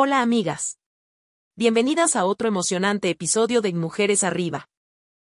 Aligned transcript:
Hola 0.00 0.22
amigas. 0.22 0.78
Bienvenidas 1.56 2.14
a 2.14 2.24
otro 2.24 2.46
emocionante 2.46 3.10
episodio 3.10 3.60
de 3.62 3.74
Mujeres 3.74 4.22
Arriba. 4.22 4.68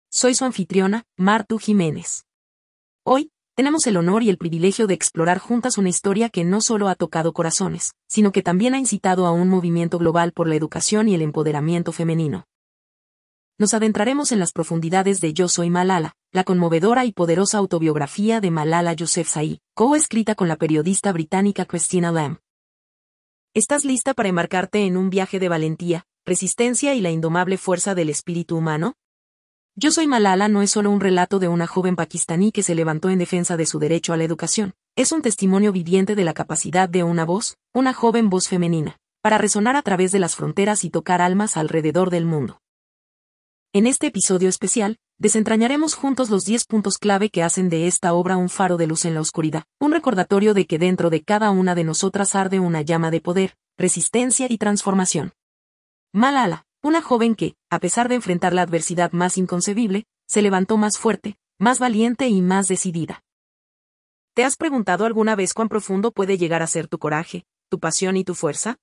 Soy 0.09 0.37
su 0.37 0.45
anfitriona, 0.45 1.03
Martu 1.17 1.59
Jiménez. 1.59 2.27
Hoy, 3.05 3.33
tenemos 3.57 3.89
el 3.89 3.97
honor 3.97 4.23
y 4.23 4.31
el 4.31 4.39
privilegio 4.39 4.87
de 4.87 4.95
explorar 4.95 5.41
juntas 5.41 5.79
una 5.79 5.89
historia 5.89 6.29
que 6.29 6.45
no 6.45 6.61
solo 6.61 6.87
ha 6.87 6.95
tocado 6.95 7.33
corazones, 7.33 7.95
sino 8.07 8.31
que 8.31 8.45
también 8.45 8.75
ha 8.75 8.79
incitado 8.79 9.27
a 9.27 9.33
un 9.33 9.49
movimiento 9.49 9.99
global 9.99 10.31
por 10.31 10.47
la 10.47 10.55
educación 10.55 11.09
y 11.09 11.17
el 11.17 11.23
empoderamiento 11.23 11.91
femenino. 11.91 12.47
Nos 13.59 13.75
adentraremos 13.75 14.31
en 14.31 14.39
las 14.39 14.53
profundidades 14.53 15.21
de 15.21 15.33
Yo 15.33 15.49
Soy 15.49 15.71
Malala, 15.71 16.15
la 16.31 16.45
conmovedora 16.45 17.05
y 17.05 17.11
poderosa 17.11 17.59
autobiografía 17.59 18.41
de 18.41 18.53
Malala 18.53 18.93
Yousafzai, 18.93 19.59
coescrita 19.75 20.37
con 20.37 20.47
la 20.47 20.55
periodista 20.55 21.11
británica 21.11 21.65
Christina 21.65 22.13
Lamb. 22.13 22.39
¿Estás 23.55 23.85
lista 23.85 24.15
para 24.15 24.31
embarcarte 24.31 24.87
en 24.87 24.97
un 24.97 25.11
viaje 25.11 25.39
de 25.39 25.51
valentía, 25.51 26.07
resistencia 26.25 26.95
y 26.95 27.03
la 27.03 27.11
indomable 27.11 27.59
fuerza 27.59 27.95
del 27.95 28.09
espíritu 28.09 28.57
humano? 28.57 28.95
Yo 29.77 29.91
soy 29.91 30.07
Malala 30.07 30.49
no 30.49 30.63
es 30.63 30.71
solo 30.71 30.91
un 30.91 31.01
relato 31.01 31.39
de 31.39 31.49
una 31.49 31.67
joven 31.67 31.95
pakistaní 31.95 32.51
que 32.51 32.63
se 32.63 32.75
levantó 32.75 33.11
en 33.11 33.19
defensa 33.19 33.59
de 33.59 33.67
su 33.67 33.79
derecho 33.79 34.15
a 34.15 34.17
la 34.17 34.25
educación, 34.25 34.73
es 34.97 35.13
un 35.13 35.21
testimonio 35.21 35.71
viviente 35.71 36.15
de 36.15 36.25
la 36.25 36.33
capacidad 36.33 36.89
de 36.89 37.03
una 37.03 37.27
voz, 37.27 37.59
una 37.75 37.93
joven 37.93 38.31
voz 38.31 38.49
femenina, 38.49 38.97
para 39.21 39.37
resonar 39.37 39.77
a 39.77 39.83
través 39.83 40.13
de 40.13 40.19
las 40.19 40.35
fronteras 40.35 40.83
y 40.83 40.89
tocar 40.89 41.21
almas 41.21 41.59
alrededor 41.59 42.09
del 42.09 42.25
mundo. 42.25 42.63
En 43.75 43.87
este 43.87 44.07
episodio 44.07 44.49
especial, 44.49 44.97
desentrañaremos 45.23 45.95
juntos 45.95 46.31
los 46.31 46.45
10 46.45 46.65
puntos 46.65 46.99
clave 46.99 47.31
que 47.31 47.45
hacen 47.45 47.69
de 47.69 47.87
esta 47.87 48.13
obra 48.13 48.37
un 48.37 48.49
faro 48.49 48.77
de 48.77 48.89
luz 48.89 49.05
en 49.05 49.15
la 49.15 49.21
oscuridad, 49.21 49.63
un 49.79 49.93
recordatorio 49.93 50.53
de 50.53 50.67
que 50.67 50.81
dentro 50.81 51.11
de 51.11 51.23
cada 51.23 51.51
una 51.53 51.77
de 51.77 51.85
nosotras 51.85 52.35
arde 52.35 52.59
una 52.59 52.83
llama 52.83 53.13
de 53.13 53.21
poder, 53.21 53.55
resistencia 53.79 54.49
y 54.51 54.59
transformación. 54.59 55.33
Malala, 56.13 56.67
una 56.83 57.03
joven 57.03 57.37
que, 57.37 57.55
a 57.71 57.79
pesar 57.79 58.09
de 58.09 58.17
enfrentar 58.17 58.53
la 58.53 58.63
adversidad 58.63 59.13
más 59.13 59.39
inconcebible, 59.39 60.07
se 60.27 60.43
levantó 60.43 60.77
más 60.77 60.99
fuerte, 60.99 61.37
más 61.57 61.79
valiente 61.79 62.27
y 62.27 62.43
más 62.43 62.67
decidida. 62.67 63.23
¿Te 64.35 64.43
has 64.43 64.57
preguntado 64.57 65.05
alguna 65.05 65.37
vez 65.37 65.55
cuán 65.55 65.69
profundo 65.69 66.11
puede 66.11 66.37
llegar 66.37 66.63
a 66.63 66.67
ser 66.67 66.89
tu 66.89 66.99
coraje, 66.99 67.45
tu 67.71 67.79
pasión 67.79 68.17
y 68.17 68.25
tu 68.25 68.35
fuerza? 68.35 68.79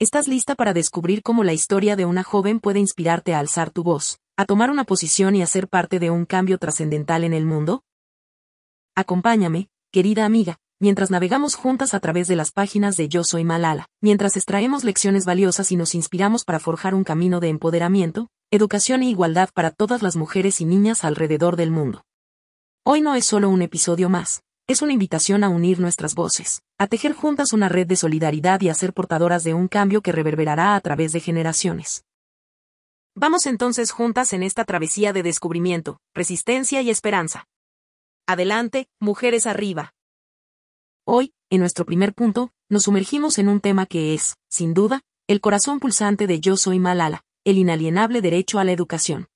¿Estás 0.00 0.26
lista 0.26 0.56
para 0.56 0.74
descubrir 0.74 1.22
cómo 1.22 1.44
la 1.44 1.52
historia 1.52 1.94
de 1.94 2.04
una 2.04 2.24
joven 2.24 2.58
puede 2.58 2.80
inspirarte 2.80 3.32
a 3.32 3.38
alzar 3.38 3.70
tu 3.70 3.84
voz, 3.84 4.18
a 4.42 4.44
tomar 4.44 4.70
una 4.70 4.82
posición 4.82 5.36
y 5.36 5.42
a 5.42 5.46
ser 5.46 5.68
parte 5.68 6.00
de 6.00 6.10
un 6.10 6.26
cambio 6.26 6.58
trascendental 6.58 7.22
en 7.22 7.32
el 7.32 7.46
mundo? 7.46 7.84
Acompáñame, 8.96 9.68
querida 9.92 10.24
amiga, 10.24 10.58
mientras 10.80 11.12
navegamos 11.12 11.54
juntas 11.54 11.94
a 11.94 12.00
través 12.00 12.26
de 12.26 12.34
las 12.34 12.50
páginas 12.50 12.96
de 12.96 13.08
Yo 13.08 13.22
Soy 13.22 13.44
Malala, 13.44 13.86
mientras 14.00 14.36
extraemos 14.36 14.82
lecciones 14.82 15.26
valiosas 15.26 15.70
y 15.70 15.76
nos 15.76 15.94
inspiramos 15.94 16.44
para 16.44 16.58
forjar 16.58 16.96
un 16.96 17.04
camino 17.04 17.38
de 17.38 17.50
empoderamiento, 17.50 18.30
educación 18.50 19.04
e 19.04 19.10
igualdad 19.10 19.48
para 19.54 19.70
todas 19.70 20.02
las 20.02 20.16
mujeres 20.16 20.60
y 20.60 20.64
niñas 20.64 21.04
alrededor 21.04 21.54
del 21.54 21.70
mundo. 21.70 22.02
Hoy 22.84 23.00
no 23.00 23.14
es 23.14 23.24
solo 23.24 23.48
un 23.48 23.62
episodio 23.62 24.08
más, 24.08 24.42
es 24.66 24.82
una 24.82 24.92
invitación 24.92 25.44
a 25.44 25.50
unir 25.50 25.78
nuestras 25.78 26.16
voces, 26.16 26.62
a 26.78 26.88
tejer 26.88 27.12
juntas 27.12 27.52
una 27.52 27.68
red 27.68 27.86
de 27.86 27.94
solidaridad 27.94 28.60
y 28.60 28.70
a 28.70 28.74
ser 28.74 28.92
portadoras 28.92 29.44
de 29.44 29.54
un 29.54 29.68
cambio 29.68 30.02
que 30.02 30.10
reverberará 30.10 30.74
a 30.74 30.80
través 30.80 31.12
de 31.12 31.20
generaciones. 31.20 32.02
Vamos 33.14 33.44
entonces 33.44 33.90
juntas 33.90 34.32
en 34.32 34.42
esta 34.42 34.64
travesía 34.64 35.12
de 35.12 35.22
descubrimiento, 35.22 36.00
resistencia 36.14 36.80
y 36.80 36.88
esperanza. 36.88 37.46
Adelante, 38.26 38.88
mujeres 39.00 39.46
arriba. 39.46 39.92
Hoy, 41.04 41.34
en 41.50 41.60
nuestro 41.60 41.84
primer 41.84 42.14
punto, 42.14 42.52
nos 42.70 42.84
sumergimos 42.84 43.38
en 43.38 43.48
un 43.48 43.60
tema 43.60 43.84
que 43.84 44.14
es, 44.14 44.36
sin 44.48 44.72
duda, 44.72 45.02
el 45.26 45.42
corazón 45.42 45.78
pulsante 45.78 46.26
de 46.26 46.40
Yo 46.40 46.56
Soy 46.56 46.78
Malala, 46.78 47.22
el 47.44 47.58
inalienable 47.58 48.22
derecho 48.22 48.58
a 48.58 48.64
la 48.64 48.72
educación. 48.72 49.28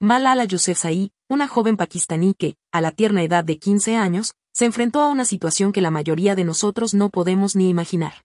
Malala 0.00 0.46
Yousafzai, 0.46 1.12
una 1.28 1.48
joven 1.48 1.76
pakistaní 1.76 2.32
que, 2.32 2.56
a 2.72 2.80
la 2.80 2.90
tierna 2.90 3.22
edad 3.22 3.44
de 3.44 3.58
15 3.58 3.96
años, 3.96 4.32
se 4.54 4.64
enfrentó 4.64 5.00
a 5.00 5.08
una 5.08 5.26
situación 5.26 5.72
que 5.72 5.82
la 5.82 5.90
mayoría 5.90 6.34
de 6.34 6.44
nosotros 6.44 6.94
no 6.94 7.10
podemos 7.10 7.54
ni 7.54 7.68
imaginar. 7.68 8.24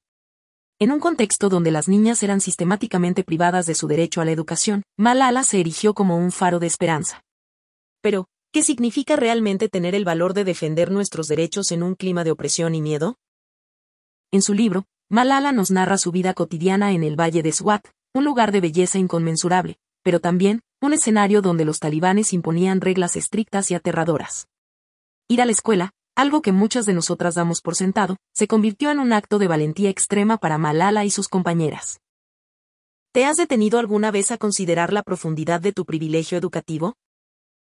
En 0.79 0.91
un 0.91 0.99
contexto 0.99 1.49
donde 1.49 1.71
las 1.71 1.87
niñas 1.87 2.21
eran 2.21 2.39
sistemáticamente 2.39 3.23
privadas 3.23 3.65
de 3.65 3.73
su 3.73 3.87
derecho 3.87 4.21
a 4.21 4.25
la 4.25 4.31
educación, 4.31 4.83
Malala 4.95 5.43
se 5.43 5.59
erigió 5.59 5.95
como 5.95 6.17
un 6.17 6.31
faro 6.31 6.59
de 6.59 6.67
esperanza. 6.67 7.23
Pero, 7.99 8.27
¿qué 8.51 8.61
significa 8.61 9.15
realmente 9.15 9.69
tener 9.69 9.95
el 9.95 10.05
valor 10.05 10.35
de 10.35 10.43
defender 10.43 10.91
nuestros 10.91 11.27
derechos 11.27 11.71
en 11.71 11.81
un 11.81 11.95
clima 11.95 12.23
de 12.23 12.29
opresión 12.29 12.75
y 12.75 12.83
miedo? 12.83 13.17
En 14.31 14.43
su 14.43 14.53
libro, 14.53 14.85
Malala 15.09 15.51
nos 15.51 15.71
narra 15.71 15.97
su 15.97 16.11
vida 16.11 16.35
cotidiana 16.35 16.91
en 16.91 17.03
el 17.03 17.19
Valle 17.19 17.41
de 17.41 17.53
Swat, 17.53 17.87
un 18.13 18.23
lugar 18.23 18.51
de 18.51 18.61
belleza 18.61 18.99
inconmensurable, 18.99 19.79
pero 20.03 20.19
también, 20.19 20.61
un 20.79 20.93
escenario 20.93 21.41
donde 21.41 21.65
los 21.65 21.79
talibanes 21.79 22.33
imponían 22.33 22.81
reglas 22.81 23.15
estrictas 23.15 23.71
y 23.71 23.73
aterradoras. 23.73 24.47
Ir 25.27 25.41
a 25.41 25.45
la 25.45 25.53
escuela, 25.53 25.93
algo 26.17 26.41
que 26.41 26.51
muchas 26.51 26.87
de 26.87 26.95
nosotras 26.95 27.35
damos 27.35 27.61
por 27.61 27.75
sentado, 27.75 28.17
se 28.33 28.47
convirtió 28.47 28.89
en 28.89 28.97
un 28.97 29.13
acto 29.13 29.37
de 29.37 29.47
valentía 29.47 29.91
extrema 29.91 30.37
para 30.37 30.57
Malala 30.57 31.05
y 31.05 31.11
sus 31.11 31.27
compañeras. 31.27 31.99
¿Te 33.13 33.23
has 33.25 33.37
detenido 33.37 33.77
alguna 33.77 34.09
vez 34.09 34.31
a 34.31 34.39
considerar 34.39 34.91
la 34.91 35.03
profundidad 35.03 35.61
de 35.61 35.73
tu 35.73 35.85
privilegio 35.85 36.35
educativo? 36.35 36.95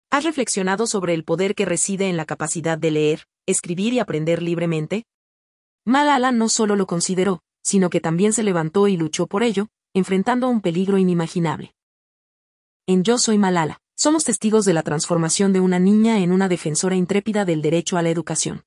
¿Has 0.10 0.26
reflexionado 0.26 0.86
sobre 0.86 1.14
el 1.14 1.24
poder 1.24 1.56
que 1.56 1.64
reside 1.64 2.10
en 2.10 2.18
la 2.18 2.26
capacidad 2.26 2.78
de 2.78 2.92
leer, 2.92 3.24
escribir 3.46 3.94
y 3.94 4.00
aprender 4.00 4.42
libremente? 4.42 5.06
Malala 5.86 6.34
no 6.34 6.50
solo 6.50 6.76
lo 6.76 6.88
consideró, 6.88 7.40
sino 7.64 7.90
que 7.90 8.02
también 8.02 8.34
se 8.34 8.44
levantó 8.44 8.90
y 8.90 8.98
luchó 8.98 9.28
por 9.28 9.44
ello, 9.44 9.70
enfrentando 9.94 10.50
un 10.50 10.60
peligro 10.60 10.98
inimaginable. 10.98 11.74
En 12.86 13.04
Yo 13.04 13.18
Soy 13.18 13.38
Malala, 13.38 13.81
somos 14.02 14.24
testigos 14.24 14.66
de 14.66 14.74
la 14.74 14.82
transformación 14.82 15.54
de 15.54 15.60
una 15.60 15.78
niña 15.78 16.18
en 16.22 16.32
una 16.32 16.50
defensora 16.50 16.96
intrépida 16.96 17.46
del 17.46 17.62
derecho 17.62 17.98
a 17.98 18.02
la 18.02 18.10
educación. 18.10 18.64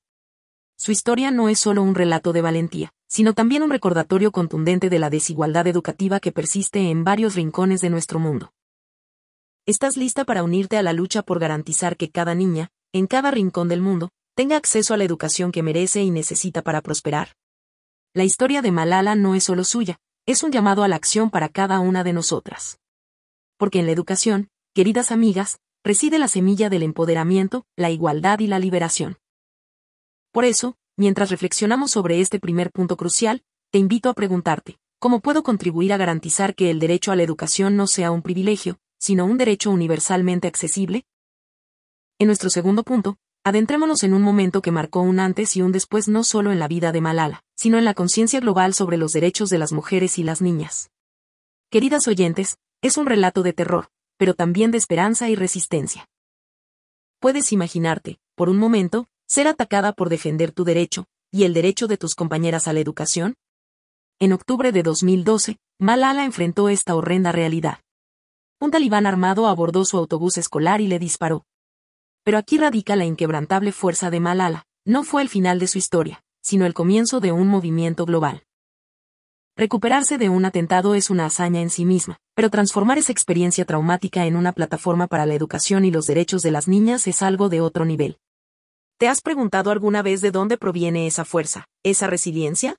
Su 0.77 0.93
historia 0.93 1.29
no 1.29 1.49
es 1.49 1.59
solo 1.59 1.83
un 1.83 1.93
relato 1.93 2.31
de 2.31 2.39
valentía, 2.39 2.93
sino 3.05 3.33
también 3.33 3.61
un 3.61 3.69
recordatorio 3.69 4.31
contundente 4.31 4.89
de 4.89 4.97
la 4.97 5.09
desigualdad 5.09 5.67
educativa 5.67 6.21
que 6.21 6.31
persiste 6.31 6.89
en 6.89 7.03
varios 7.03 7.35
rincones 7.35 7.81
de 7.81 7.89
nuestro 7.89 8.17
mundo. 8.17 8.53
¿Estás 9.65 9.97
lista 9.97 10.23
para 10.23 10.41
unirte 10.41 10.77
a 10.77 10.83
la 10.83 10.93
lucha 10.93 11.21
por 11.21 11.39
garantizar 11.39 11.97
que 11.97 12.09
cada 12.09 12.33
niña, 12.33 12.69
en 12.93 13.05
cada 13.05 13.29
rincón 13.29 13.67
del 13.67 13.81
mundo, 13.81 14.11
tenga 14.35 14.55
acceso 14.55 14.93
a 14.93 14.97
la 14.97 15.03
educación 15.03 15.51
que 15.51 15.63
merece 15.63 16.01
y 16.01 16.11
necesita 16.11 16.61
para 16.61 16.79
prosperar? 16.79 17.35
La 18.13 18.23
historia 18.23 18.61
de 18.61 18.71
Malala 18.71 19.15
no 19.15 19.35
es 19.35 19.43
solo 19.43 19.65
suya, 19.65 19.99
es 20.25 20.43
un 20.43 20.53
llamado 20.53 20.81
a 20.81 20.87
la 20.87 20.95
acción 20.95 21.29
para 21.29 21.49
cada 21.49 21.81
una 21.81 22.05
de 22.05 22.13
nosotras. 22.13 22.79
Porque 23.57 23.79
en 23.79 23.85
la 23.85 23.91
educación, 23.91 24.47
queridas 24.75 25.13
amigas, 25.13 25.61
reside 25.85 26.19
la 26.19 26.27
semilla 26.27 26.69
del 26.69 26.83
empoderamiento, 26.83 27.65
la 27.77 27.91
igualdad 27.91 28.39
y 28.39 28.47
la 28.47 28.59
liberación. 28.59 29.17
Por 30.33 30.43
eso, 30.43 30.75
mientras 30.97 31.31
reflexionamos 31.31 31.91
sobre 31.91 32.19
este 32.19 32.41
primer 32.41 32.71
punto 32.71 32.97
crucial, 32.97 33.41
te 33.71 33.79
invito 33.79 34.09
a 34.09 34.13
preguntarte, 34.13 34.77
¿cómo 34.99 35.21
puedo 35.21 35.43
contribuir 35.43 35.93
a 35.93 35.97
garantizar 35.97 36.55
que 36.55 36.71
el 36.71 36.79
derecho 36.79 37.13
a 37.13 37.15
la 37.15 37.23
educación 37.23 37.77
no 37.77 37.87
sea 37.87 38.11
un 38.11 38.21
privilegio, 38.21 38.77
sino 38.99 39.25
un 39.25 39.37
derecho 39.37 39.71
universalmente 39.71 40.49
accesible? 40.49 41.05
En 42.19 42.27
nuestro 42.27 42.49
segundo 42.49 42.83
punto, 42.83 43.17
adentrémonos 43.45 44.03
en 44.03 44.13
un 44.13 44.23
momento 44.23 44.61
que 44.61 44.71
marcó 44.71 44.99
un 44.99 45.21
antes 45.21 45.55
y 45.55 45.61
un 45.61 45.71
después 45.71 46.09
no 46.09 46.25
solo 46.25 46.51
en 46.51 46.59
la 46.59 46.67
vida 46.67 46.91
de 46.91 46.99
Malala, 46.99 47.43
sino 47.55 47.77
en 47.77 47.85
la 47.85 47.93
conciencia 47.93 48.41
global 48.41 48.73
sobre 48.73 48.97
los 48.97 49.13
derechos 49.13 49.49
de 49.49 49.57
las 49.57 49.71
mujeres 49.71 50.19
y 50.19 50.23
las 50.23 50.41
niñas. 50.41 50.91
Queridas 51.69 52.09
oyentes, 52.09 52.57
es 52.81 52.97
un 52.97 53.05
relato 53.05 53.41
de 53.41 53.53
terror, 53.53 53.87
pero 54.17 54.33
también 54.33 54.71
de 54.71 54.77
esperanza 54.77 55.29
y 55.29 55.35
resistencia. 55.35 56.07
Puedes 57.19 57.51
imaginarte, 57.51 58.19
por 58.35 58.49
un 58.49 58.57
momento, 58.57 59.07
ser 59.27 59.47
atacada 59.47 59.93
por 59.93 60.09
defender 60.09 60.51
tu 60.51 60.63
derecho, 60.63 61.05
y 61.31 61.43
el 61.43 61.53
derecho 61.53 61.87
de 61.87 61.97
tus 61.97 62.15
compañeras 62.15 62.67
a 62.67 62.73
la 62.73 62.79
educación? 62.79 63.35
En 64.19 64.31
octubre 64.31 64.71
de 64.71 64.83
2012, 64.83 65.57
Malala 65.79 66.23
enfrentó 66.23 66.69
esta 66.69 66.95
horrenda 66.95 67.31
realidad. 67.31 67.79
Un 68.61 68.71
talibán 68.71 69.05
armado 69.05 69.47
abordó 69.47 69.83
su 69.83 69.97
autobús 69.97 70.37
escolar 70.37 70.79
y 70.79 70.87
le 70.87 70.99
disparó. 70.99 71.45
Pero 72.23 72.37
aquí 72.37 72.57
radica 72.57 72.95
la 72.95 73.05
inquebrantable 73.05 73.71
fuerza 73.71 74.09
de 74.09 74.19
Malala, 74.19 74.65
no 74.85 75.03
fue 75.03 75.21
el 75.21 75.29
final 75.29 75.59
de 75.59 75.67
su 75.67 75.77
historia, 75.77 76.23
sino 76.41 76.65
el 76.65 76.73
comienzo 76.73 77.19
de 77.19 77.31
un 77.31 77.47
movimiento 77.47 78.05
global. 78.05 78.43
Recuperarse 79.57 80.17
de 80.17 80.29
un 80.29 80.45
atentado 80.45 80.95
es 80.95 81.09
una 81.09 81.25
hazaña 81.25 81.61
en 81.61 81.69
sí 81.69 81.85
misma, 81.85 82.19
pero 82.35 82.49
transformar 82.49 82.97
esa 82.97 83.13
experiencia 83.13 83.65
traumática 83.65 84.25
en 84.25 84.35
una 84.35 84.51
plataforma 84.51 85.07
para 85.07 85.25
la 85.25 85.33
educación 85.33 85.85
y 85.85 85.91
los 85.91 86.05
derechos 86.05 86.41
de 86.41 86.51
las 86.51 86.67
niñas 86.67 87.07
es 87.07 87.21
algo 87.21 87.47
de 87.49 87.61
otro 87.61 87.85
nivel. 87.85 88.19
¿Te 88.97 89.07
has 89.07 89.21
preguntado 89.21 89.71
alguna 89.71 90.01
vez 90.01 90.21
de 90.21 90.31
dónde 90.31 90.57
proviene 90.57 91.07
esa 91.07 91.25
fuerza, 91.25 91.67
esa 91.83 92.07
resiliencia? 92.07 92.75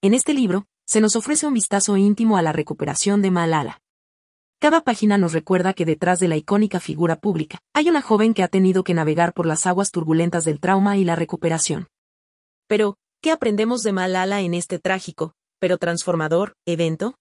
En 0.00 0.14
este 0.14 0.32
libro, 0.32 0.66
se 0.86 1.00
nos 1.00 1.16
ofrece 1.16 1.46
un 1.46 1.54
vistazo 1.54 1.96
íntimo 1.96 2.36
a 2.36 2.42
la 2.42 2.52
recuperación 2.52 3.20
de 3.20 3.32
Malala. 3.32 3.80
Cada 4.60 4.80
página 4.80 5.18
nos 5.18 5.32
recuerda 5.32 5.74
que 5.74 5.84
detrás 5.84 6.20
de 6.20 6.28
la 6.28 6.36
icónica 6.36 6.80
figura 6.80 7.16
pública, 7.16 7.58
hay 7.74 7.88
una 7.88 8.00
joven 8.00 8.32
que 8.32 8.42
ha 8.42 8.48
tenido 8.48 8.84
que 8.84 8.94
navegar 8.94 9.32
por 9.32 9.46
las 9.46 9.66
aguas 9.66 9.90
turbulentas 9.90 10.44
del 10.44 10.60
trauma 10.60 10.96
y 10.96 11.04
la 11.04 11.16
recuperación. 11.16 11.88
Pero, 12.68 12.96
¿qué 13.20 13.32
aprendemos 13.32 13.82
de 13.82 13.92
Malala 13.92 14.40
en 14.40 14.54
este 14.54 14.78
trágico, 14.78 15.34
pero 15.58 15.78
transformador, 15.78 16.54
evento? 16.64 17.16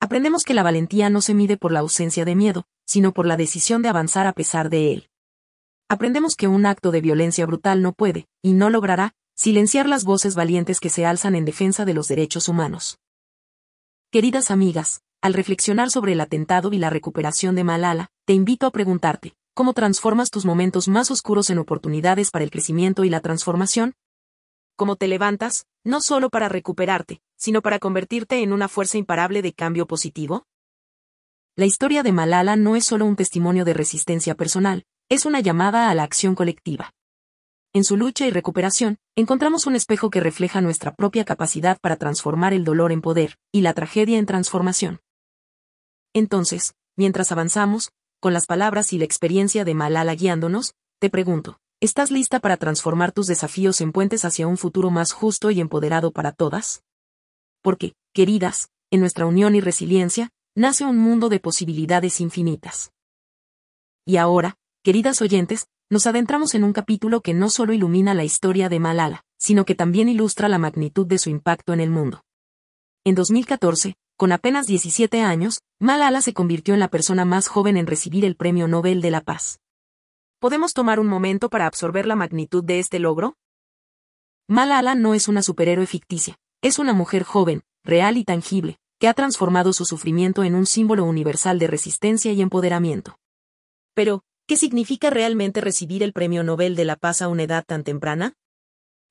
Aprendemos 0.00 0.44
que 0.44 0.54
la 0.54 0.62
valentía 0.62 1.08
no 1.08 1.20
se 1.22 1.34
mide 1.34 1.56
por 1.56 1.72
la 1.72 1.80
ausencia 1.80 2.24
de 2.24 2.34
miedo, 2.34 2.66
sino 2.84 3.12
por 3.12 3.26
la 3.26 3.36
decisión 3.36 3.80
de 3.82 3.88
avanzar 3.88 4.26
a 4.26 4.32
pesar 4.32 4.68
de 4.68 4.92
él. 4.92 5.10
Aprendemos 5.88 6.36
que 6.36 6.48
un 6.48 6.66
acto 6.66 6.90
de 6.90 7.00
violencia 7.00 7.46
brutal 7.46 7.80
no 7.80 7.92
puede, 7.92 8.26
y 8.42 8.52
no 8.52 8.70
logrará, 8.70 9.14
silenciar 9.34 9.88
las 9.88 10.04
voces 10.04 10.34
valientes 10.34 10.80
que 10.80 10.90
se 10.90 11.06
alzan 11.06 11.34
en 11.34 11.44
defensa 11.44 11.84
de 11.84 11.94
los 11.94 12.08
derechos 12.08 12.48
humanos. 12.48 12.98
Queridas 14.10 14.50
amigas, 14.50 15.02
al 15.22 15.34
reflexionar 15.34 15.90
sobre 15.90 16.12
el 16.12 16.20
atentado 16.20 16.72
y 16.72 16.78
la 16.78 16.90
recuperación 16.90 17.54
de 17.54 17.64
Malala, 17.64 18.10
te 18.26 18.34
invito 18.34 18.66
a 18.66 18.70
preguntarte, 18.70 19.34
¿cómo 19.54 19.72
transformas 19.72 20.30
tus 20.30 20.44
momentos 20.44 20.88
más 20.88 21.10
oscuros 21.10 21.50
en 21.50 21.58
oportunidades 21.58 22.30
para 22.30 22.44
el 22.44 22.50
crecimiento 22.50 23.04
y 23.04 23.10
la 23.10 23.20
transformación? 23.20 23.94
¿Cómo 24.76 24.96
te 24.96 25.08
levantas, 25.08 25.66
no 25.84 26.00
solo 26.00 26.28
para 26.28 26.48
recuperarte, 26.48 27.20
sino 27.36 27.62
para 27.62 27.78
convertirte 27.78 28.42
en 28.42 28.52
una 28.52 28.68
fuerza 28.68 28.98
imparable 28.98 29.42
de 29.42 29.52
cambio 29.52 29.86
positivo? 29.86 30.46
La 31.54 31.64
historia 31.64 32.02
de 32.02 32.12
Malala 32.12 32.56
no 32.56 32.76
es 32.76 32.84
solo 32.84 33.06
un 33.06 33.16
testimonio 33.16 33.64
de 33.64 33.74
resistencia 33.74 34.34
personal, 34.34 34.84
es 35.08 35.24
una 35.24 35.40
llamada 35.40 35.88
a 35.88 35.94
la 35.94 36.02
acción 36.02 36.34
colectiva. 36.34 36.92
En 37.72 37.84
su 37.84 37.96
lucha 37.96 38.26
y 38.26 38.30
recuperación, 38.30 38.96
encontramos 39.16 39.66
un 39.66 39.76
espejo 39.76 40.08
que 40.08 40.20
refleja 40.20 40.60
nuestra 40.60 40.94
propia 40.94 41.24
capacidad 41.24 41.78
para 41.80 41.96
transformar 41.96 42.54
el 42.54 42.64
dolor 42.64 42.90
en 42.90 43.02
poder, 43.02 43.36
y 43.52 43.60
la 43.60 43.74
tragedia 43.74 44.18
en 44.18 44.26
transformación. 44.26 45.00
Entonces, 46.14 46.74
mientras 46.96 47.32
avanzamos, 47.32 47.90
con 48.18 48.32
las 48.32 48.46
palabras 48.46 48.94
y 48.94 48.98
la 48.98 49.04
experiencia 49.04 49.64
de 49.66 49.74
Malala 49.74 50.14
guiándonos, 50.14 50.74
te 50.98 51.10
pregunto, 51.10 51.58
¿estás 51.80 52.10
lista 52.10 52.40
para 52.40 52.56
transformar 52.56 53.12
tus 53.12 53.26
desafíos 53.26 53.82
en 53.82 53.92
puentes 53.92 54.24
hacia 54.24 54.46
un 54.46 54.56
futuro 54.56 54.90
más 54.90 55.12
justo 55.12 55.50
y 55.50 55.60
empoderado 55.60 56.12
para 56.12 56.32
todas? 56.32 56.82
Porque, 57.66 57.94
queridas, 58.14 58.70
en 58.92 59.00
nuestra 59.00 59.26
unión 59.26 59.56
y 59.56 59.60
resiliencia, 59.60 60.30
nace 60.54 60.84
un 60.84 60.98
mundo 60.98 61.28
de 61.28 61.40
posibilidades 61.40 62.20
infinitas. 62.20 62.92
Y 64.06 64.18
ahora, 64.18 64.54
queridas 64.84 65.20
oyentes, 65.20 65.66
nos 65.90 66.06
adentramos 66.06 66.54
en 66.54 66.62
un 66.62 66.72
capítulo 66.72 67.22
que 67.22 67.34
no 67.34 67.50
solo 67.50 67.72
ilumina 67.72 68.14
la 68.14 68.22
historia 68.22 68.68
de 68.68 68.78
Malala, 68.78 69.24
sino 69.36 69.64
que 69.64 69.74
también 69.74 70.08
ilustra 70.08 70.48
la 70.48 70.58
magnitud 70.58 71.08
de 71.08 71.18
su 71.18 71.28
impacto 71.28 71.72
en 71.72 71.80
el 71.80 71.90
mundo. 71.90 72.22
En 73.04 73.16
2014, 73.16 73.96
con 74.16 74.30
apenas 74.30 74.68
17 74.68 75.22
años, 75.22 75.60
Malala 75.80 76.20
se 76.20 76.34
convirtió 76.34 76.72
en 76.72 76.78
la 76.78 76.88
persona 76.88 77.24
más 77.24 77.48
joven 77.48 77.76
en 77.76 77.88
recibir 77.88 78.24
el 78.24 78.36
Premio 78.36 78.68
Nobel 78.68 79.00
de 79.00 79.10
la 79.10 79.22
Paz. 79.22 79.58
¿Podemos 80.38 80.72
tomar 80.72 81.00
un 81.00 81.08
momento 81.08 81.50
para 81.50 81.66
absorber 81.66 82.06
la 82.06 82.14
magnitud 82.14 82.62
de 82.62 82.78
este 82.78 83.00
logro? 83.00 83.34
Malala 84.46 84.94
no 84.94 85.14
es 85.14 85.26
una 85.26 85.42
superhéroe 85.42 85.88
ficticia, 85.88 86.38
es 86.62 86.78
una 86.78 86.92
mujer 86.92 87.22
joven, 87.22 87.62
real 87.84 88.16
y 88.16 88.24
tangible, 88.24 88.78
que 88.98 89.08
ha 89.08 89.14
transformado 89.14 89.72
su 89.72 89.84
sufrimiento 89.84 90.42
en 90.44 90.54
un 90.54 90.66
símbolo 90.66 91.04
universal 91.04 91.58
de 91.58 91.66
resistencia 91.66 92.32
y 92.32 92.40
empoderamiento. 92.40 93.18
Pero, 93.94 94.22
¿qué 94.46 94.56
significa 94.56 95.10
realmente 95.10 95.60
recibir 95.60 96.02
el 96.02 96.12
Premio 96.12 96.42
Nobel 96.42 96.76
de 96.76 96.84
la 96.84 96.96
Paz 96.96 97.22
a 97.22 97.28
una 97.28 97.42
edad 97.42 97.64
tan 97.66 97.84
temprana? 97.84 98.34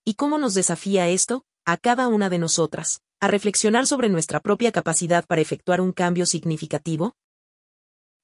¿Y 0.03 0.15
cómo 0.15 0.38
nos 0.38 0.53
desafía 0.53 1.07
esto, 1.07 1.44
a 1.65 1.77
cada 1.77 2.07
una 2.07 2.30
de 2.30 2.39
nosotras, 2.39 3.01
a 3.19 3.27
reflexionar 3.27 3.88
sobre 3.88 4.09
nuestra 4.09 4.39
propia 4.39 4.71
capacidad 4.71 5.25
para 5.25 5.41
efectuar 5.41 5.81
un 5.81 5.91
cambio 5.91 6.25
significativo? 6.25 7.15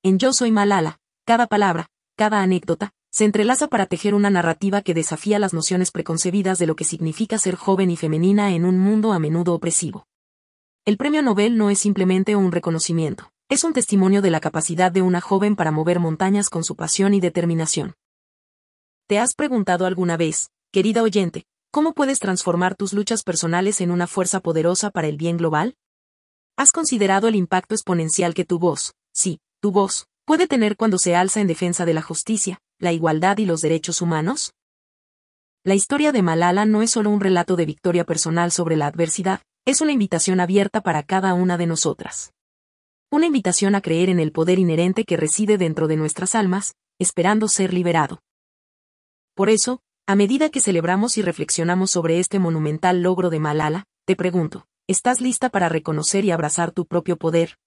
En 0.04 0.20
Yo 0.20 0.34
Soy 0.34 0.52
Malala, 0.52 1.00
cada 1.26 1.48
palabra, 1.48 1.88
cada 2.16 2.42
anécdota, 2.42 2.94
se 3.12 3.26
entrelaza 3.26 3.68
para 3.68 3.88
tejer 3.88 4.16
una 4.16 4.30
narrativa 4.30 4.82
que 4.82 4.94
desafía 4.94 5.38
las 5.38 5.54
nociones 5.54 5.92
preconcebidas 5.92 6.60
de 6.60 6.66
lo 6.66 6.78
que 6.78 6.86
significa 6.86 7.38
ser 7.38 7.56
joven 7.56 7.92
y 7.92 7.98
femenina 7.98 8.54
en 8.56 8.64
un 8.64 8.80
mundo 8.80 9.12
a 9.12 9.20
menudo 9.20 9.54
opresivo. 9.54 10.08
El 10.86 10.96
premio 10.96 11.22
Nobel 11.22 11.58
no 11.58 11.70
es 11.70 11.80
simplemente 11.80 12.38
un 12.38 12.54
reconocimiento, 12.54 13.32
es 13.50 13.66
un 13.66 13.74
testimonio 13.74 14.22
de 14.22 14.32
la 14.32 14.40
capacidad 14.40 14.94
de 14.94 15.02
una 15.02 15.20
joven 15.20 15.58
para 15.58 15.72
mover 15.72 16.00
montañas 16.00 16.50
con 16.50 16.64
su 16.64 16.78
pasión 16.78 17.14
y 17.14 17.20
determinación. 17.20 17.96
¿Te 19.08 19.20
has 19.20 19.36
preguntado 19.36 19.86
alguna 19.86 20.16
vez, 20.16 20.50
querida 20.72 21.04
oyente, 21.04 21.44
cómo 21.70 21.94
puedes 21.94 22.20
transformar 22.20 22.76
tus 22.76 22.94
luchas 22.94 23.24
personales 23.24 23.82
en 23.82 23.92
una 23.92 24.08
fuerza 24.08 24.40
poderosa 24.40 24.90
para 24.90 25.10
el 25.10 25.18
bien 25.18 25.36
global? 25.36 25.76
¿Has 26.56 26.72
considerado 26.72 27.28
el 27.28 27.36
impacto 27.36 27.76
exponencial 27.76 28.34
que 28.34 28.46
tu 28.46 28.58
voz, 28.58 28.94
sí, 29.12 29.42
tu 29.60 29.72
voz, 29.72 30.08
puede 30.24 30.48
tener 30.48 30.78
cuando 30.78 30.98
se 30.98 31.14
alza 31.14 31.42
en 31.42 31.48
defensa 31.48 31.86
de 31.86 31.94
la 31.94 32.02
justicia, 32.02 32.62
la 32.82 32.92
igualdad 32.92 33.38
y 33.38 33.46
los 33.46 33.62
derechos 33.62 34.02
humanos? 34.02 34.56
La 35.64 35.76
historia 35.76 36.12
de 36.12 36.24
Malala 36.24 36.66
no 36.66 36.82
es 36.82 36.90
solo 36.90 37.12
un 37.12 37.22
relato 37.22 37.56
de 37.56 37.68
victoria 37.68 38.06
personal 38.06 38.52
sobre 38.52 38.76
la 38.76 38.88
adversidad, 38.88 39.42
es 39.66 39.82
una 39.82 39.92
invitación 39.92 40.40
abierta 40.40 40.82
para 40.82 41.04
cada 41.04 41.36
una 41.36 41.60
de 41.60 41.68
nosotras. 41.68 42.34
Una 43.12 43.28
invitación 43.28 43.76
a 43.76 43.82
creer 43.82 44.10
en 44.10 44.20
el 44.20 44.32
poder 44.32 44.58
inherente 44.58 45.06
que 45.06 45.16
reside 45.16 45.60
dentro 45.60 45.88
de 45.88 45.96
nuestras 45.96 46.34
almas, 46.34 46.74
esperando 46.98 47.48
ser 47.48 47.72
liberado. 47.72 48.24
Por 49.36 49.52
eso, 49.52 49.80
a 50.08 50.16
medida 50.16 50.50
que 50.50 50.60
celebramos 50.60 51.20
y 51.20 51.22
reflexionamos 51.22 51.92
sobre 51.92 52.18
este 52.18 52.40
monumental 52.40 53.04
logro 53.04 53.30
de 53.30 53.40
Malala, 53.40 53.86
te 54.08 54.16
pregunto, 54.16 54.66
¿estás 54.88 55.22
lista 55.22 55.50
para 55.50 55.70
reconocer 55.70 56.26
y 56.26 56.32
abrazar 56.32 56.72
tu 56.72 56.88
propio 56.88 57.18
poder? 57.18 57.58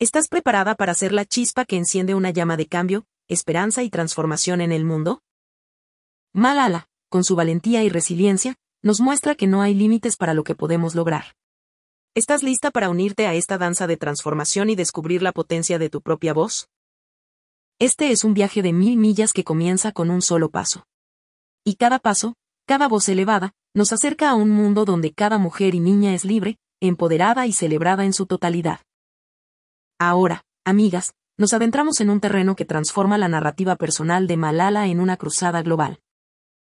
¿Estás 0.00 0.26
preparada 0.26 0.74
para 0.74 0.94
ser 0.94 1.12
la 1.12 1.26
chispa 1.26 1.64
que 1.64 1.76
enciende 1.76 2.16
una 2.16 2.30
llama 2.30 2.56
de 2.56 2.66
cambio, 2.66 3.04
esperanza 3.32 3.82
y 3.82 3.90
transformación 3.90 4.60
en 4.60 4.72
el 4.72 4.84
mundo? 4.84 5.22
Malala, 6.32 6.88
con 7.08 7.24
su 7.24 7.36
valentía 7.36 7.82
y 7.84 7.88
resiliencia, 7.88 8.56
nos 8.82 9.00
muestra 9.00 9.34
que 9.34 9.46
no 9.46 9.62
hay 9.62 9.74
límites 9.74 10.16
para 10.16 10.34
lo 10.34 10.44
que 10.44 10.54
podemos 10.54 10.94
lograr. 10.94 11.36
¿Estás 12.14 12.42
lista 12.42 12.70
para 12.70 12.90
unirte 12.90 13.26
a 13.26 13.34
esta 13.34 13.58
danza 13.58 13.86
de 13.86 13.96
transformación 13.96 14.70
y 14.70 14.74
descubrir 14.74 15.22
la 15.22 15.32
potencia 15.32 15.78
de 15.78 15.88
tu 15.88 16.02
propia 16.02 16.34
voz? 16.34 16.68
Este 17.78 18.12
es 18.12 18.24
un 18.24 18.34
viaje 18.34 18.62
de 18.62 18.72
mil 18.72 18.96
millas 18.96 19.32
que 19.32 19.44
comienza 19.44 19.92
con 19.92 20.10
un 20.10 20.20
solo 20.20 20.50
paso. 20.50 20.84
Y 21.64 21.76
cada 21.76 21.98
paso, 21.98 22.34
cada 22.66 22.88
voz 22.88 23.08
elevada, 23.08 23.54
nos 23.74 23.92
acerca 23.92 24.30
a 24.30 24.34
un 24.34 24.50
mundo 24.50 24.84
donde 24.84 25.12
cada 25.12 25.38
mujer 25.38 25.74
y 25.74 25.80
niña 25.80 26.14
es 26.14 26.24
libre, 26.24 26.58
empoderada 26.80 27.46
y 27.46 27.52
celebrada 27.52 28.04
en 28.04 28.12
su 28.12 28.26
totalidad. 28.26 28.80
Ahora, 29.98 30.44
amigas, 30.64 31.14
nos 31.42 31.54
adentramos 31.54 32.00
en 32.00 32.08
un 32.08 32.20
terreno 32.20 32.54
que 32.54 32.64
transforma 32.64 33.18
la 33.18 33.26
narrativa 33.26 33.74
personal 33.74 34.28
de 34.28 34.36
Malala 34.36 34.86
en 34.86 35.00
una 35.00 35.16
cruzada 35.16 35.60
global. 35.60 35.98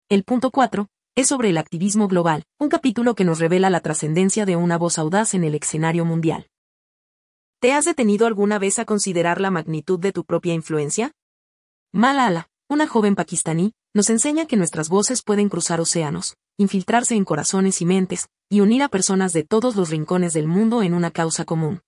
El 0.10 0.24
punto 0.24 0.52
4 0.52 0.88
es 1.16 1.28
sobre 1.28 1.50
el 1.50 1.58
activismo 1.58 2.08
global, 2.08 2.44
un 2.60 2.70
capítulo 2.70 3.16
que 3.16 3.26
nos 3.26 3.40
revela 3.40 3.72
la 3.72 3.80
trascendencia 3.80 4.46
de 4.46 4.58
una 4.58 4.78
voz 4.78 5.00
audaz 5.00 5.34
en 5.34 5.44
el 5.44 5.56
escenario 5.56 6.06
mundial. 6.06 6.52
¿Te 7.60 7.74
has 7.74 7.86
detenido 7.86 8.28
alguna 8.28 8.60
vez 8.60 8.78
a 8.78 8.86
considerar 8.86 9.42
la 9.42 9.50
magnitud 9.50 10.00
de 10.00 10.12
tu 10.12 10.24
propia 10.24 10.54
influencia? 10.54 11.14
Malala, 11.92 12.48
una 12.70 12.86
joven 12.86 13.16
pakistaní, 13.16 13.74
nos 13.96 14.12
enseña 14.12 14.46
que 14.46 14.56
nuestras 14.56 14.88
voces 14.88 15.24
pueden 15.24 15.50
cruzar 15.50 15.82
océanos, 15.82 16.36
infiltrarse 16.60 17.16
en 17.16 17.26
corazones 17.26 17.82
y 17.82 17.88
mentes, 17.88 18.28
y 18.52 18.62
unir 18.62 18.84
a 18.84 18.90
personas 18.90 19.34
de 19.34 19.44
todos 19.44 19.76
los 19.76 19.90
rincones 19.90 20.34
del 20.34 20.48
mundo 20.48 20.84
en 20.84 20.94
una 20.94 21.10
causa 21.10 21.44
común. 21.44 21.82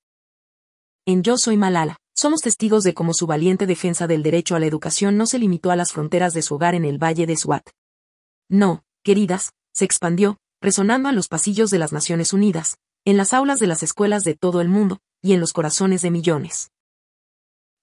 En 1.06 1.22
Yo 1.22 1.38
Soy 1.38 1.58
Malala, 1.58 2.01
somos 2.14 2.42
testigos 2.42 2.84
de 2.84 2.94
cómo 2.94 3.14
su 3.14 3.28
valiente 3.28 3.66
defensa 3.66 4.08
del 4.08 4.24
derecho 4.24 4.56
a 4.56 4.60
la 4.60 4.66
educación 4.66 5.18
no 5.18 5.26
se 5.26 5.40
limitó 5.40 5.72
a 5.72 5.76
las 5.76 5.92
fronteras 5.92 6.34
de 6.34 6.42
su 6.42 6.56
hogar 6.56 6.76
en 6.76 6.86
el 6.86 6.98
Valle 6.98 7.26
de 7.26 7.38
Swat. 7.38 7.70
No, 8.50 8.84
queridas, 9.04 9.54
se 9.74 9.86
expandió, 9.86 10.38
resonando 10.62 11.10
en 11.10 11.16
los 11.16 11.28
pasillos 11.28 11.72
de 11.72 11.80
las 11.80 11.92
Naciones 11.92 12.34
Unidas, 12.34 12.78
en 13.06 13.18
las 13.18 13.34
aulas 13.34 13.60
de 13.60 13.68
las 13.68 13.82
escuelas 13.84 14.24
de 14.24 14.36
todo 14.36 14.62
el 14.62 14.70
mundo, 14.70 15.00
y 15.22 15.34
en 15.34 15.40
los 15.40 15.54
corazones 15.54 16.02
de 16.02 16.12
millones. 16.12 16.72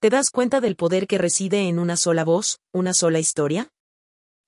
¿Te 0.01 0.11
das 0.11 0.31
cuenta 0.31 0.61
del 0.61 0.77
poder 0.77 1.09
que 1.09 1.19
reside 1.19 1.69
en 1.69 1.79
una 1.79 1.97
sola 1.97 2.25
voz, 2.25 2.61
una 2.73 2.95
sola 2.95 3.19
historia? 3.19 3.69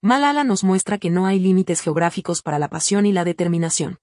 Malala 0.02 0.44
nos 0.44 0.62
muestra 0.62 0.98
que 0.98 1.10
no 1.10 1.26
hay 1.26 1.40
límites 1.40 1.80
geográficos 1.80 2.42
para 2.42 2.58
la 2.58 2.68
pasión 2.68 3.04
y 3.04 3.12
la 3.12 3.24
determinación. 3.24 3.98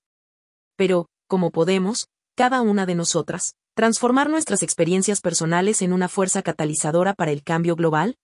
Pero, 0.76 1.08
como 1.28 1.52
podemos, 1.52 2.10
cada 2.36 2.62
una 2.62 2.86
de 2.86 2.96
nosotras, 2.96 3.56
transformar 3.78 4.28
nuestras 4.28 4.64
experiencias 4.64 5.22
personales 5.22 5.84
en 5.84 5.94
una 5.94 6.08
fuerza 6.08 6.42
catalizadora 6.42 7.14
para 7.14 7.30
el 7.30 7.44
cambio 7.44 7.76
global? 7.76 8.18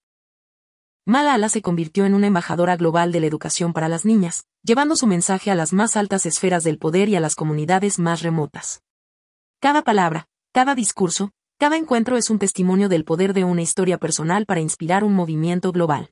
Malala 1.05 1.47
se 1.47 1.61
convirtió 1.61 2.05
en 2.05 2.15
una 2.15 2.25
embajadora 2.25 2.75
global 2.75 3.11
de 3.11 3.19
la 3.19 3.27
educación 3.27 3.71
para 3.71 3.87
las 3.87 4.03
niñas, 4.03 4.47
llevando 4.63 4.95
su 4.95 5.05
mensaje 5.05 5.51
a 5.51 5.55
las 5.55 5.71
más 5.71 5.95
altas 5.95 6.25
esferas 6.25 6.63
del 6.63 6.79
poder 6.79 7.07
y 7.07 7.17
a 7.17 7.19
las 7.19 7.35
comunidades 7.35 7.99
más 7.99 8.23
remotas. 8.23 8.81
Cada 9.59 9.83
palabra, 9.83 10.27
cada 10.53 10.73
discurso, 10.73 11.29
cada 11.59 11.77
encuentro 11.77 12.17
es 12.17 12.31
un 12.31 12.39
testimonio 12.39 12.89
del 12.89 13.05
poder 13.05 13.35
de 13.35 13.43
una 13.43 13.61
historia 13.61 13.99
personal 13.99 14.47
para 14.47 14.59
inspirar 14.59 15.03
un 15.03 15.13
movimiento 15.13 15.71
global. 15.71 16.09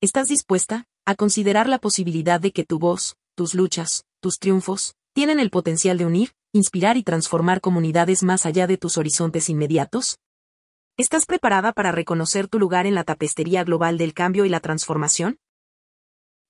¿Estás 0.00 0.28
dispuesta 0.28 0.86
a 1.04 1.16
considerar 1.16 1.68
la 1.68 1.80
posibilidad 1.80 2.40
de 2.40 2.52
que 2.52 2.64
tu 2.64 2.78
voz, 2.78 3.16
tus 3.34 3.56
luchas, 3.56 4.04
tus 4.20 4.38
triunfos, 4.38 4.94
tienen 5.14 5.40
el 5.40 5.50
potencial 5.50 5.98
de 5.98 6.06
unir, 6.06 6.30
inspirar 6.52 6.96
y 6.96 7.04
transformar 7.04 7.60
comunidades 7.60 8.24
más 8.24 8.44
allá 8.44 8.66
de 8.66 8.76
tus 8.76 8.98
horizontes 8.98 9.48
inmediatos? 9.48 10.18
¿Estás 10.96 11.24
preparada 11.24 11.72
para 11.72 11.92
reconocer 11.92 12.48
tu 12.48 12.58
lugar 12.58 12.86
en 12.86 12.96
la 12.96 13.04
tapestería 13.04 13.62
global 13.62 13.98
del 13.98 14.14
cambio 14.14 14.44
y 14.44 14.48
la 14.48 14.58
transformación? 14.58 15.38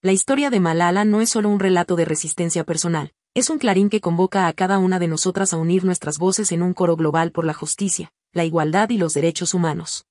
La 0.01 0.13
historia 0.13 0.49
de 0.49 0.59
Malala 0.59 1.05
no 1.05 1.21
es 1.21 1.29
solo 1.29 1.51
un 1.51 1.61
relato 1.61 1.97
de 1.97 2.07
resistencia 2.07 2.65
personal, 2.65 3.13
es 3.35 3.51
un 3.51 3.59
clarín 3.59 3.91
que 3.91 4.01
convoca 4.01 4.47
a 4.47 4.53
cada 4.55 4.79
una 4.79 4.99
de 4.99 5.07
nosotras 5.07 5.53
a 5.53 5.59
unir 5.59 5.85
nuestras 5.85 6.19
voces 6.19 6.51
en 6.51 6.63
un 6.63 6.73
coro 6.73 6.97
global 6.97 7.31
por 7.31 7.45
la 7.45 7.53
justicia, 7.53 8.11
la 8.33 8.47
igualdad 8.47 8.89
y 8.89 8.97
los 8.97 9.13
derechos 9.13 9.53
humanos. 9.53 10.07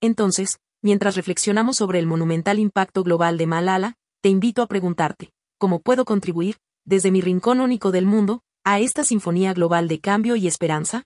Entonces, 0.00 0.58
mientras 0.82 1.14
reflexionamos 1.14 1.76
sobre 1.76 2.00
el 2.00 2.08
monumental 2.08 2.58
impacto 2.58 3.04
global 3.04 3.38
de 3.38 3.46
Malala, 3.46 3.94
te 4.20 4.28
invito 4.28 4.60
a 4.60 4.66
preguntarte, 4.66 5.30
¿cómo 5.56 5.78
puedo 5.78 6.04
contribuir, 6.04 6.56
desde 6.84 7.12
mi 7.12 7.20
rincón 7.20 7.60
único 7.60 7.92
del 7.92 8.06
mundo, 8.06 8.42
a 8.64 8.78
esta 8.78 9.04
sinfonía 9.04 9.52
global 9.54 9.88
de 9.88 10.00
cambio 10.00 10.36
y 10.36 10.46
esperanza? 10.46 11.04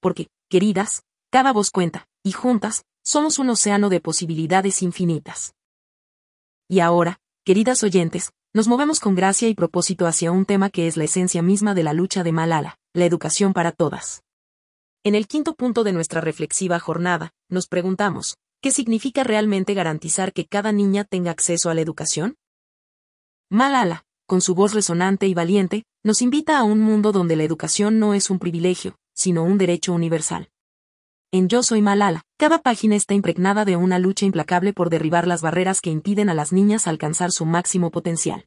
Porque, 0.00 0.28
queridas, 0.48 1.02
cada 1.30 1.52
voz 1.52 1.70
cuenta, 1.70 2.06
y 2.22 2.32
juntas, 2.32 2.84
somos 3.02 3.38
un 3.38 3.50
océano 3.50 3.88
de 3.88 4.00
posibilidades 4.00 4.82
infinitas. 4.82 5.54
Y 6.68 6.80
ahora, 6.80 7.18
queridas 7.44 7.82
oyentes, 7.82 8.32
nos 8.52 8.68
movemos 8.68 9.00
con 9.00 9.14
gracia 9.14 9.48
y 9.48 9.54
propósito 9.54 10.06
hacia 10.06 10.32
un 10.32 10.44
tema 10.44 10.70
que 10.70 10.86
es 10.86 10.96
la 10.96 11.04
esencia 11.04 11.42
misma 11.42 11.74
de 11.74 11.82
la 11.82 11.92
lucha 11.92 12.22
de 12.22 12.32
Malala, 12.32 12.78
la 12.92 13.04
educación 13.04 13.52
para 13.52 13.72
todas. 13.72 14.22
En 15.02 15.14
el 15.14 15.26
quinto 15.26 15.54
punto 15.54 15.84
de 15.84 15.92
nuestra 15.92 16.20
reflexiva 16.20 16.78
jornada, 16.78 17.32
nos 17.50 17.66
preguntamos, 17.66 18.36
¿qué 18.62 18.70
significa 18.70 19.24
realmente 19.24 19.74
garantizar 19.74 20.32
que 20.32 20.46
cada 20.46 20.72
niña 20.72 21.04
tenga 21.04 21.30
acceso 21.30 21.68
a 21.68 21.74
la 21.74 21.80
educación? 21.80 22.36
Malala, 23.50 24.06
con 24.26 24.40
su 24.40 24.54
voz 24.54 24.72
resonante 24.72 25.26
y 25.26 25.34
valiente, 25.34 25.84
nos 26.02 26.22
invita 26.22 26.58
a 26.58 26.64
un 26.64 26.80
mundo 26.80 27.12
donde 27.12 27.36
la 27.36 27.44
educación 27.44 27.98
no 27.98 28.14
es 28.14 28.30
un 28.30 28.38
privilegio, 28.38 28.96
sino 29.14 29.44
un 29.44 29.58
derecho 29.58 29.92
universal. 29.92 30.48
En 31.30 31.48
Yo 31.48 31.62
Soy 31.62 31.82
Malala, 31.82 32.22
cada 32.38 32.60
página 32.60 32.96
está 32.96 33.14
impregnada 33.14 33.64
de 33.64 33.76
una 33.76 33.98
lucha 33.98 34.24
implacable 34.24 34.72
por 34.72 34.88
derribar 34.88 35.26
las 35.26 35.42
barreras 35.42 35.80
que 35.80 35.90
impiden 35.90 36.28
a 36.28 36.34
las 36.34 36.52
niñas 36.52 36.86
alcanzar 36.86 37.32
su 37.32 37.44
máximo 37.44 37.90
potencial. 37.90 38.46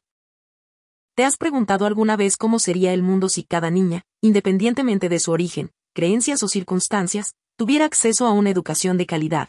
¿Te 1.14 1.24
has 1.24 1.36
preguntado 1.36 1.84
alguna 1.84 2.16
vez 2.16 2.36
cómo 2.36 2.58
sería 2.58 2.92
el 2.94 3.02
mundo 3.02 3.28
si 3.28 3.44
cada 3.44 3.70
niña, 3.70 4.02
independientemente 4.20 5.08
de 5.08 5.18
su 5.18 5.32
origen, 5.32 5.70
creencias 5.94 6.42
o 6.42 6.48
circunstancias, 6.48 7.34
tuviera 7.56 7.84
acceso 7.84 8.26
a 8.26 8.32
una 8.32 8.50
educación 8.50 8.98
de 8.98 9.06
calidad? 9.06 9.48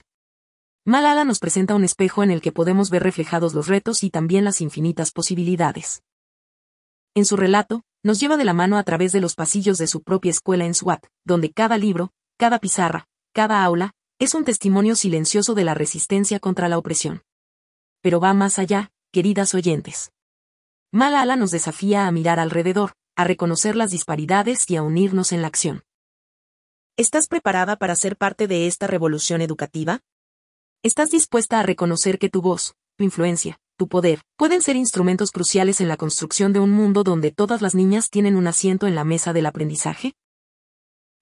Malala 0.86 1.24
nos 1.24 1.40
presenta 1.40 1.76
un 1.76 1.84
espejo 1.84 2.24
en 2.24 2.32
el 2.32 2.42
que 2.42 2.52
podemos 2.52 2.90
ver 2.90 3.04
reflejados 3.04 3.54
los 3.54 3.68
retos 3.68 4.04
y 4.04 4.10
también 4.10 4.44
las 4.44 4.62
infinitas 4.62 5.12
posibilidades. 5.12 6.02
En 7.16 7.26
su 7.26 7.36
relato, 7.36 7.84
nos 8.04 8.20
lleva 8.20 8.38
de 8.38 8.46
la 8.46 8.54
mano 8.54 8.78
a 8.78 8.84
través 8.84 9.12
de 9.12 9.20
los 9.20 9.36
pasillos 9.36 9.78
de 9.78 9.88
su 9.88 10.02
propia 10.02 10.32
escuela 10.32 10.66
en 10.66 10.74
Swat, 10.74 11.06
donde 11.26 11.52
cada 11.52 11.78
libro, 11.78 12.12
cada 12.38 12.60
pizarra, 12.60 13.08
cada 13.34 13.64
aula, 13.64 13.94
es 14.20 14.34
un 14.34 14.46
testimonio 14.46 14.96
silencioso 14.96 15.56
de 15.56 15.64
la 15.64 15.74
resistencia 15.74 16.40
contra 16.40 16.70
la 16.70 16.78
opresión. 16.78 17.24
Pero 18.02 18.20
va 18.20 18.34
más 18.34 18.60
allá, 18.60 18.92
queridas 19.12 19.54
oyentes. 19.54 20.12
Malala 20.92 21.36
nos 21.36 21.52
desafía 21.52 22.08
a 22.08 22.12
mirar 22.12 22.40
alrededor, 22.40 22.94
a 23.16 23.24
reconocer 23.24 23.76
las 23.76 23.92
disparidades 23.92 24.70
y 24.70 24.76
a 24.76 24.84
unirnos 24.84 25.32
en 25.32 25.42
la 25.42 25.48
acción. 25.48 25.84
¿Estás 26.98 27.28
preparada 27.28 27.78
para 27.78 27.96
ser 27.96 28.18
parte 28.18 28.48
de 28.48 28.68
esta 28.68 28.88
revolución 28.88 29.42
educativa? 29.42 30.02
¿Estás 30.84 31.10
dispuesta 31.10 31.60
a 31.60 31.64
reconocer 31.64 32.20
que 32.20 32.30
tu 32.30 32.42
voz, 32.42 32.76
tu 32.98 33.04
influencia, 33.04 33.60
tu 33.80 33.88
poder, 33.88 34.20
pueden 34.36 34.62
ser 34.62 34.76
instrumentos 34.76 35.32
cruciales 35.32 35.80
en 35.80 35.88
la 35.88 35.96
construcción 35.96 36.52
de 36.52 36.60
un 36.60 36.70
mundo 36.70 37.06
donde 37.06 37.32
todas 37.32 37.62
las 37.62 37.76
niñas 37.76 38.10
tienen 38.10 38.36
un 38.36 38.46
asiento 38.46 38.88
en 38.88 38.94
la 38.94 39.06
mesa 39.06 39.32
del 39.32 39.46
aprendizaje? 39.46 40.14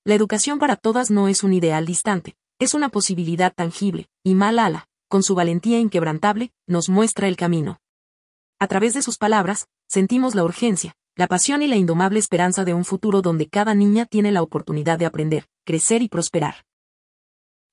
La 0.04 0.16
educación 0.16 0.58
para 0.58 0.76
todas 0.76 1.12
no 1.12 1.28
es 1.28 1.44
un 1.44 1.54
ideal 1.54 1.86
distante, 1.86 2.36
es 2.58 2.74
una 2.74 2.90
posibilidad 2.90 3.54
tangible, 3.54 4.10
y 4.24 4.34
Malala, 4.34 4.88
con 5.08 5.22
su 5.22 5.36
valentía 5.36 5.80
inquebrantable, 5.80 6.52
nos 6.66 6.90
muestra 6.90 7.28
el 7.28 7.38
camino. 7.38 7.80
A 8.58 8.68
través 8.68 8.96
de 8.96 9.04
sus 9.04 9.20
palabras, 9.20 9.68
sentimos 9.88 10.34
la 10.34 10.44
urgencia, 10.44 10.96
la 11.16 11.28
pasión 11.28 11.62
y 11.62 11.68
la 11.68 11.76
indomable 11.76 12.18
esperanza 12.18 12.66
de 12.66 12.74
un 12.74 12.86
futuro 12.86 13.22
donde 13.22 13.48
cada 13.48 13.76
niña 13.76 14.08
tiene 14.08 14.32
la 14.32 14.42
oportunidad 14.42 14.98
de 14.98 15.06
aprender, 15.06 15.46
crecer 15.64 16.02
y 16.02 16.10
prosperar. 16.10 16.66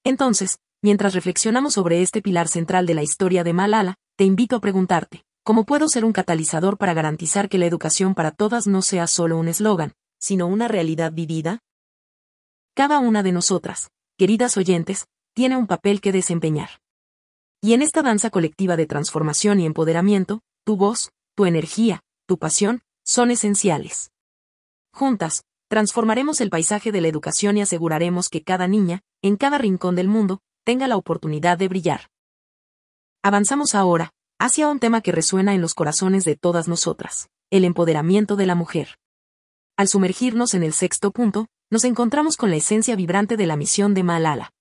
Entonces, 0.04 0.58
mientras 0.84 1.14
reflexionamos 1.14 1.72
sobre 1.72 2.02
este 2.02 2.20
pilar 2.20 2.46
central 2.46 2.84
de 2.84 2.92
la 2.92 3.02
historia 3.02 3.42
de 3.42 3.54
Malala, 3.54 3.94
te 4.18 4.24
invito 4.24 4.54
a 4.54 4.60
preguntarte, 4.60 5.24
¿cómo 5.42 5.64
puedo 5.64 5.88
ser 5.88 6.04
un 6.04 6.12
catalizador 6.12 6.76
para 6.76 6.92
garantizar 6.92 7.48
que 7.48 7.56
la 7.56 7.64
educación 7.64 8.14
para 8.14 8.32
todas 8.32 8.66
no 8.66 8.82
sea 8.82 9.06
solo 9.06 9.38
un 9.38 9.48
eslogan, 9.48 9.94
sino 10.20 10.46
una 10.46 10.68
realidad 10.68 11.10
vivida? 11.10 11.60
Cada 12.74 12.98
una 12.98 13.22
de 13.22 13.32
nosotras, 13.32 13.92
queridas 14.18 14.58
oyentes, 14.58 15.06
tiene 15.32 15.56
un 15.56 15.66
papel 15.66 16.02
que 16.02 16.12
desempeñar. 16.12 16.68
Y 17.62 17.72
en 17.72 17.80
esta 17.80 18.02
danza 18.02 18.28
colectiva 18.28 18.76
de 18.76 18.84
transformación 18.84 19.60
y 19.60 19.64
empoderamiento, 19.64 20.42
tu 20.66 20.76
voz, 20.76 21.12
tu 21.34 21.46
energía, 21.46 22.02
tu 22.26 22.36
pasión, 22.36 22.82
son 23.06 23.30
esenciales. 23.30 24.10
Juntas, 24.92 25.44
transformaremos 25.68 26.42
el 26.42 26.50
paisaje 26.50 26.92
de 26.92 27.00
la 27.00 27.08
educación 27.08 27.56
y 27.56 27.62
aseguraremos 27.62 28.28
que 28.28 28.42
cada 28.42 28.68
niña, 28.68 29.00
en 29.22 29.38
cada 29.38 29.56
rincón 29.56 29.96
del 29.96 30.08
mundo, 30.08 30.42
tenga 30.64 30.88
la 30.88 30.96
oportunidad 30.96 31.58
de 31.58 31.68
brillar. 31.68 32.10
Avanzamos 33.22 33.74
ahora, 33.74 34.12
hacia 34.38 34.68
un 34.68 34.80
tema 34.80 35.00
que 35.00 35.12
resuena 35.12 35.54
en 35.54 35.60
los 35.60 35.74
corazones 35.74 36.24
de 36.24 36.36
todas 36.36 36.68
nosotras, 36.68 37.28
el 37.50 37.64
empoderamiento 37.64 38.36
de 38.36 38.46
la 38.46 38.54
mujer. 38.54 38.98
Al 39.76 39.88
sumergirnos 39.88 40.54
en 40.54 40.62
el 40.62 40.72
sexto 40.72 41.10
punto, 41.10 41.46
nos 41.70 41.84
encontramos 41.84 42.36
con 42.36 42.50
la 42.50 42.56
esencia 42.56 42.96
vibrante 42.96 43.36
de 43.36 43.46
la 43.46 43.56
misión 43.56 43.94
de 43.94 44.02
Malala. 44.02 44.52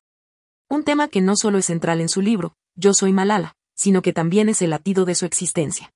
Un 0.70 0.84
tema 0.84 1.08
que 1.08 1.22
no 1.22 1.36
solo 1.36 1.58
es 1.58 1.66
central 1.66 2.02
en 2.02 2.10
su 2.10 2.22
libro, 2.22 2.56
Yo 2.76 2.94
soy 2.94 3.14
Malala, 3.14 3.56
sino 3.76 4.02
que 4.02 4.14
también 4.14 4.50
es 4.50 4.62
el 4.62 4.72
latido 4.72 5.06
de 5.06 5.16
su 5.16 5.26
existencia. 5.26 5.92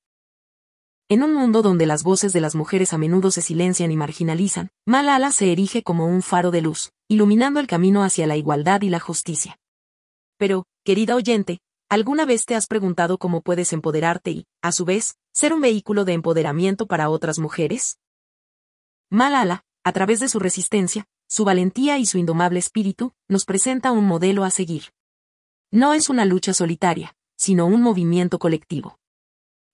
En 1.10 1.24
un 1.24 1.34
mundo 1.34 1.62
donde 1.62 1.86
las 1.86 2.04
voces 2.04 2.34
de 2.34 2.42
las 2.42 2.54
mujeres 2.54 2.94
a 2.94 2.98
menudo 2.98 3.32
se 3.32 3.42
silencian 3.42 3.92
y 3.92 3.96
marginalizan, 3.96 4.70
Malala 4.86 5.32
se 5.32 5.52
erige 5.52 5.82
como 5.82 6.06
un 6.06 6.22
faro 6.22 6.52
de 6.52 6.62
luz, 6.62 6.92
iluminando 7.08 7.60
el 7.60 7.68
camino 7.68 8.04
hacia 8.04 8.28
la 8.28 8.36
igualdad 8.36 8.82
y 8.82 8.90
la 8.90 9.00
justicia. 9.00 9.58
Pero, 10.38 10.66
querida 10.84 11.16
oyente, 11.16 11.60
¿Alguna 11.90 12.26
vez 12.26 12.46
te 12.46 12.54
has 12.54 12.68
preguntado 12.68 13.18
cómo 13.18 13.40
puedes 13.40 13.72
empoderarte 13.72 14.32
y, 14.32 14.46
a 14.62 14.74
su 14.74 14.84
vez, 14.84 15.16
ser 15.32 15.54
un 15.54 15.62
vehículo 15.62 16.04
de 16.04 16.12
empoderamiento 16.12 16.86
para 16.86 17.10
otras 17.10 17.40
mujeres? 17.40 17.98
Malala, 19.10 19.64
a 19.86 19.94
través 19.94 20.20
de 20.20 20.28
su 20.28 20.38
resistencia, 20.40 21.06
su 21.30 21.46
valentía 21.46 21.98
y 21.98 22.06
su 22.06 22.18
indomable 22.18 22.60
espíritu, 22.60 23.14
nos 23.30 23.46
presenta 23.46 23.94
un 23.94 24.06
modelo 24.06 24.44
a 24.44 24.52
seguir. 24.52 24.92
No 25.72 25.94
es 25.94 26.10
una 26.10 26.26
lucha 26.26 26.54
solitaria, 26.54 27.16
sino 27.38 27.66
un 27.66 27.82
movimiento 27.82 28.38
colectivo. 28.38 29.00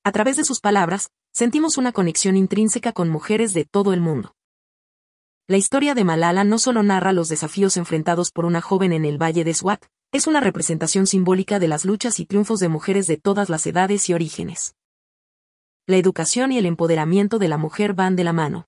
A 0.04 0.12
través 0.12 0.38
de 0.38 0.44
sus 0.44 0.60
palabras, 0.60 1.10
sentimos 1.32 1.80
una 1.80 1.94
conexión 1.94 2.38
intrínseca 2.38 2.92
con 2.92 3.10
mujeres 3.10 3.56
de 3.56 3.66
todo 3.66 3.92
el 3.92 4.02
mundo. 4.02 4.36
La 5.48 5.58
historia 5.58 5.96
de 5.96 6.04
Malala 6.04 6.44
no 6.44 6.60
solo 6.60 6.84
narra 6.84 7.12
los 7.12 7.28
desafíos 7.28 7.76
enfrentados 7.76 8.30
por 8.30 8.46
una 8.46 8.62
joven 8.62 8.94
en 8.94 9.04
el 9.04 9.20
Valle 9.20 9.44
de 9.44 9.56
Swat, 9.56 9.84
es 10.14 10.28
una 10.28 10.40
representación 10.40 11.08
simbólica 11.08 11.58
de 11.58 11.68
las 11.68 11.86
luchas 11.86 12.20
y 12.20 12.28
triunfos 12.28 12.60
de 12.60 12.70
mujeres 12.70 13.08
de 13.08 13.18
todas 13.18 13.50
las 13.50 13.66
edades 13.66 14.08
y 14.10 14.14
orígenes. 14.14 14.76
La 15.88 15.98
educación 15.98 16.52
y 16.52 16.60
el 16.60 16.68
empoderamiento 16.68 17.40
de 17.40 17.48
la 17.48 17.58
mujer 17.58 17.96
van 17.96 18.16
de 18.16 18.24
la 18.24 18.32
mano. 18.32 18.68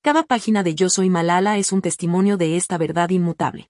Cada 0.00 0.22
página 0.22 0.62
de 0.62 0.76
Yo 0.76 0.88
Soy 0.88 1.10
Malala 1.10 1.58
es 1.58 1.72
un 1.72 1.82
testimonio 1.82 2.36
de 2.36 2.56
esta 2.56 2.78
verdad 2.78 3.10
inmutable. 3.10 3.68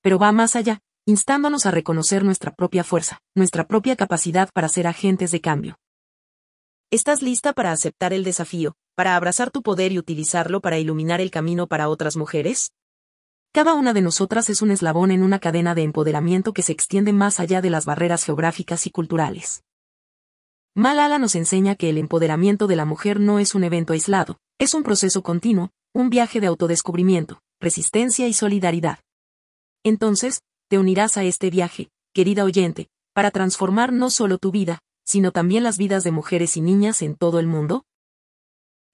Pero 0.00 0.18
va 0.18 0.32
más 0.32 0.56
allá, 0.56 0.80
instándonos 1.04 1.66
a 1.66 1.70
reconocer 1.70 2.24
nuestra 2.24 2.54
propia 2.54 2.84
fuerza, 2.84 3.20
nuestra 3.34 3.66
propia 3.66 3.94
capacidad 3.94 4.48
para 4.54 4.70
ser 4.70 4.86
agentes 4.86 5.30
de 5.30 5.42
cambio. 5.42 5.76
¿Estás 6.90 7.20
lista 7.20 7.52
para 7.52 7.70
aceptar 7.70 8.14
el 8.14 8.24
desafío, 8.24 8.76
para 8.94 9.14
abrazar 9.14 9.50
tu 9.50 9.62
poder 9.62 9.92
y 9.92 9.98
utilizarlo 9.98 10.62
para 10.62 10.78
iluminar 10.78 11.20
el 11.20 11.30
camino 11.30 11.66
para 11.66 11.90
otras 11.90 12.16
mujeres? 12.16 12.72
Cada 13.54 13.74
una 13.74 13.92
de 13.92 14.02
nosotras 14.02 14.50
es 14.50 14.62
un 14.62 14.72
eslabón 14.72 15.12
en 15.12 15.22
una 15.22 15.38
cadena 15.38 15.76
de 15.76 15.84
empoderamiento 15.84 16.52
que 16.52 16.62
se 16.62 16.72
extiende 16.72 17.12
más 17.12 17.38
allá 17.38 17.62
de 17.62 17.70
las 17.70 17.84
barreras 17.84 18.24
geográficas 18.24 18.84
y 18.88 18.90
culturales. 18.90 19.62
Malala 20.74 21.20
nos 21.20 21.36
enseña 21.36 21.76
que 21.76 21.88
el 21.88 21.98
empoderamiento 21.98 22.66
de 22.66 22.74
la 22.74 22.84
mujer 22.84 23.20
no 23.20 23.38
es 23.38 23.54
un 23.54 23.62
evento 23.62 23.92
aislado, 23.92 24.38
es 24.58 24.74
un 24.74 24.82
proceso 24.82 25.22
continuo, 25.22 25.70
un 25.94 26.10
viaje 26.10 26.40
de 26.40 26.48
autodescubrimiento, 26.48 27.42
resistencia 27.60 28.26
y 28.26 28.32
solidaridad. 28.32 28.98
Entonces, 29.84 30.40
te 30.68 30.80
unirás 30.80 31.16
a 31.16 31.22
este 31.22 31.48
viaje, 31.50 31.90
querida 32.12 32.42
oyente, 32.42 32.88
para 33.12 33.30
transformar 33.30 33.92
no 33.92 34.10
solo 34.10 34.38
tu 34.38 34.50
vida, 34.50 34.80
sino 35.04 35.30
también 35.30 35.62
las 35.62 35.78
vidas 35.78 36.02
de 36.02 36.10
mujeres 36.10 36.56
y 36.56 36.60
niñas 36.60 37.02
en 37.02 37.14
todo 37.14 37.38
el 37.38 37.46
mundo? 37.46 37.84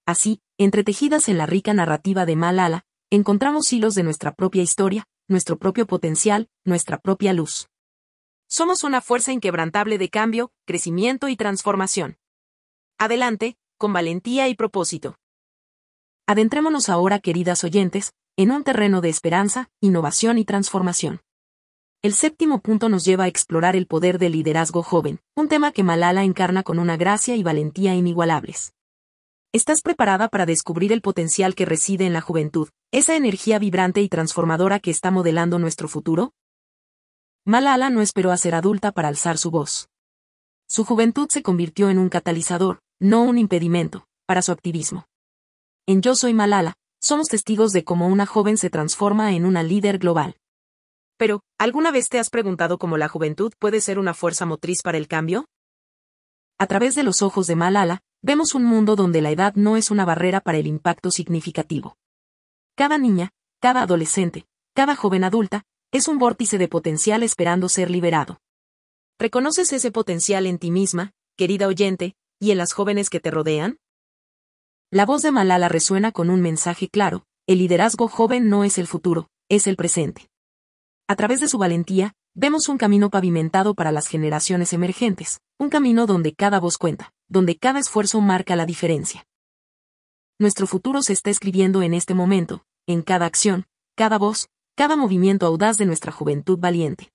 Así, 0.05 0.39
entretejidas 0.59 1.29
en 1.29 1.39
la 1.39 1.47
rica 1.47 1.73
narrativa 1.73 2.27
de 2.27 2.35
Malala, 2.35 2.83
encontramos 3.11 3.73
hilos 3.73 3.93
de 3.93 4.03
nuestra 4.03 4.33
propia 4.33 4.63
historia, 4.63 5.05
nuestro 5.27 5.57
propio 5.57 5.85
potencial, 5.85 6.49
nuestra 6.63 6.97
propia 6.97 7.33
luz. 7.33 7.67
Somos 8.47 8.85
una 8.85 9.01
fuerza 9.01 9.33
inquebrantable 9.33 9.97
de 9.97 10.09
cambio, 10.09 10.51
crecimiento 10.65 11.27
y 11.27 11.35
transformación. 11.35 12.17
Adelante, 12.97 13.57
con 13.77 13.91
valentía 13.91 14.47
y 14.47 14.55
propósito. 14.55 15.17
Adentrémonos 16.25 16.87
ahora, 16.87 17.19
queridas 17.19 17.65
oyentes, 17.65 18.13
en 18.37 18.51
un 18.51 18.63
terreno 18.63 19.01
de 19.01 19.09
esperanza, 19.09 19.69
innovación 19.81 20.37
y 20.37 20.45
transformación. 20.45 21.19
El 22.01 22.13
séptimo 22.13 22.61
punto 22.61 22.87
nos 22.87 23.03
lleva 23.03 23.25
a 23.25 23.27
explorar 23.27 23.75
el 23.75 23.87
poder 23.87 24.19
del 24.19 24.31
liderazgo 24.31 24.83
joven, 24.83 25.19
un 25.35 25.49
tema 25.49 25.73
que 25.73 25.83
Malala 25.83 26.23
encarna 26.23 26.63
con 26.63 26.79
una 26.79 26.95
gracia 26.95 27.35
y 27.35 27.43
valentía 27.43 27.93
inigualables. 27.93 28.73
¿Estás 29.53 29.81
preparada 29.81 30.29
para 30.29 30.45
descubrir 30.45 30.93
el 30.93 31.01
potencial 31.01 31.55
que 31.55 31.65
reside 31.65 32.05
en 32.05 32.13
la 32.13 32.21
juventud, 32.21 32.69
esa 32.93 33.17
energía 33.17 33.59
vibrante 33.59 34.01
y 34.01 34.07
transformadora 34.07 34.79
que 34.79 34.91
está 34.91 35.11
modelando 35.11 35.59
nuestro 35.59 35.89
futuro? 35.89 36.31
Malala 37.45 37.89
no 37.89 38.01
esperó 38.01 38.31
a 38.31 38.37
ser 38.37 38.55
adulta 38.55 38.93
para 38.93 39.09
alzar 39.09 39.37
su 39.37 39.51
voz. 39.51 39.89
Su 40.69 40.85
juventud 40.85 41.27
se 41.29 41.43
convirtió 41.43 41.89
en 41.89 41.97
un 41.97 42.07
catalizador, 42.07 42.79
no 43.01 43.23
un 43.23 43.37
impedimento, 43.37 44.07
para 44.25 44.41
su 44.41 44.53
activismo. 44.53 45.07
En 45.85 46.01
Yo 46.01 46.15
Soy 46.15 46.33
Malala, 46.33 46.75
somos 47.01 47.27
testigos 47.27 47.73
de 47.73 47.83
cómo 47.83 48.07
una 48.07 48.25
joven 48.25 48.57
se 48.57 48.69
transforma 48.69 49.33
en 49.33 49.45
una 49.45 49.63
líder 49.63 49.97
global. 49.97 50.37
Pero, 51.17 51.41
¿alguna 51.57 51.91
vez 51.91 52.07
te 52.07 52.19
has 52.19 52.29
preguntado 52.29 52.77
cómo 52.77 52.95
la 52.95 53.09
juventud 53.09 53.51
puede 53.59 53.81
ser 53.81 53.99
una 53.99 54.13
fuerza 54.13 54.45
motriz 54.45 54.81
para 54.81 54.97
el 54.97 55.09
cambio? 55.09 55.49
A 56.57 56.67
través 56.67 56.95
de 56.95 57.03
los 57.03 57.21
ojos 57.21 57.47
de 57.47 57.57
Malala, 57.57 57.99
vemos 58.21 58.53
un 58.55 58.63
mundo 58.63 58.95
donde 58.95 59.21
la 59.21 59.31
edad 59.31 59.55
no 59.55 59.77
es 59.77 59.91
una 59.91 60.05
barrera 60.05 60.41
para 60.41 60.57
el 60.57 60.67
impacto 60.67 61.11
significativo. 61.11 61.97
Cada 62.75 62.97
niña, 62.97 63.31
cada 63.59 63.81
adolescente, 63.81 64.45
cada 64.73 64.95
joven 64.95 65.23
adulta, 65.23 65.63
es 65.91 66.07
un 66.07 66.17
vórtice 66.17 66.57
de 66.57 66.67
potencial 66.67 67.23
esperando 67.23 67.67
ser 67.67 67.89
liberado. 67.89 68.39
¿Reconoces 69.19 69.73
ese 69.73 69.91
potencial 69.91 70.45
en 70.45 70.57
ti 70.57 70.71
misma, 70.71 71.11
querida 71.37 71.67
oyente, 71.67 72.15
y 72.39 72.51
en 72.51 72.57
las 72.57 72.73
jóvenes 72.73 73.09
que 73.09 73.19
te 73.19 73.29
rodean? 73.29 73.77
La 74.89 75.05
voz 75.05 75.21
de 75.21 75.31
Malala 75.31 75.69
resuena 75.69 76.11
con 76.11 76.29
un 76.29 76.41
mensaje 76.41 76.89
claro, 76.89 77.25
el 77.47 77.59
liderazgo 77.59 78.07
joven 78.07 78.49
no 78.49 78.63
es 78.63 78.77
el 78.77 78.87
futuro, 78.87 79.29
es 79.49 79.67
el 79.67 79.75
presente. 79.75 80.29
A 81.07 81.15
través 81.15 81.39
de 81.41 81.47
su 81.47 81.57
valentía, 81.57 82.13
vemos 82.33 82.69
un 82.69 82.77
camino 82.77 83.09
pavimentado 83.09 83.73
para 83.73 83.91
las 83.91 84.07
generaciones 84.07 84.73
emergentes, 84.73 85.41
un 85.57 85.69
camino 85.69 86.05
donde 86.05 86.33
cada 86.33 86.59
voz 86.59 86.77
cuenta, 86.77 87.13
donde 87.27 87.57
cada 87.57 87.79
esfuerzo 87.79 88.21
marca 88.21 88.55
la 88.55 88.65
diferencia. 88.65 89.25
Nuestro 90.39 90.65
futuro 90.65 91.01
se 91.01 91.13
está 91.13 91.29
escribiendo 91.29 91.81
en 91.83 91.93
este 91.93 92.13
momento, 92.13 92.63
en 92.87 93.01
cada 93.01 93.25
acción, 93.25 93.65
cada 93.95 94.17
voz, 94.17 94.47
cada 94.75 94.95
movimiento 94.95 95.45
audaz 95.45 95.77
de 95.77 95.85
nuestra 95.85 96.11
juventud 96.11 96.57
valiente. 96.57 97.11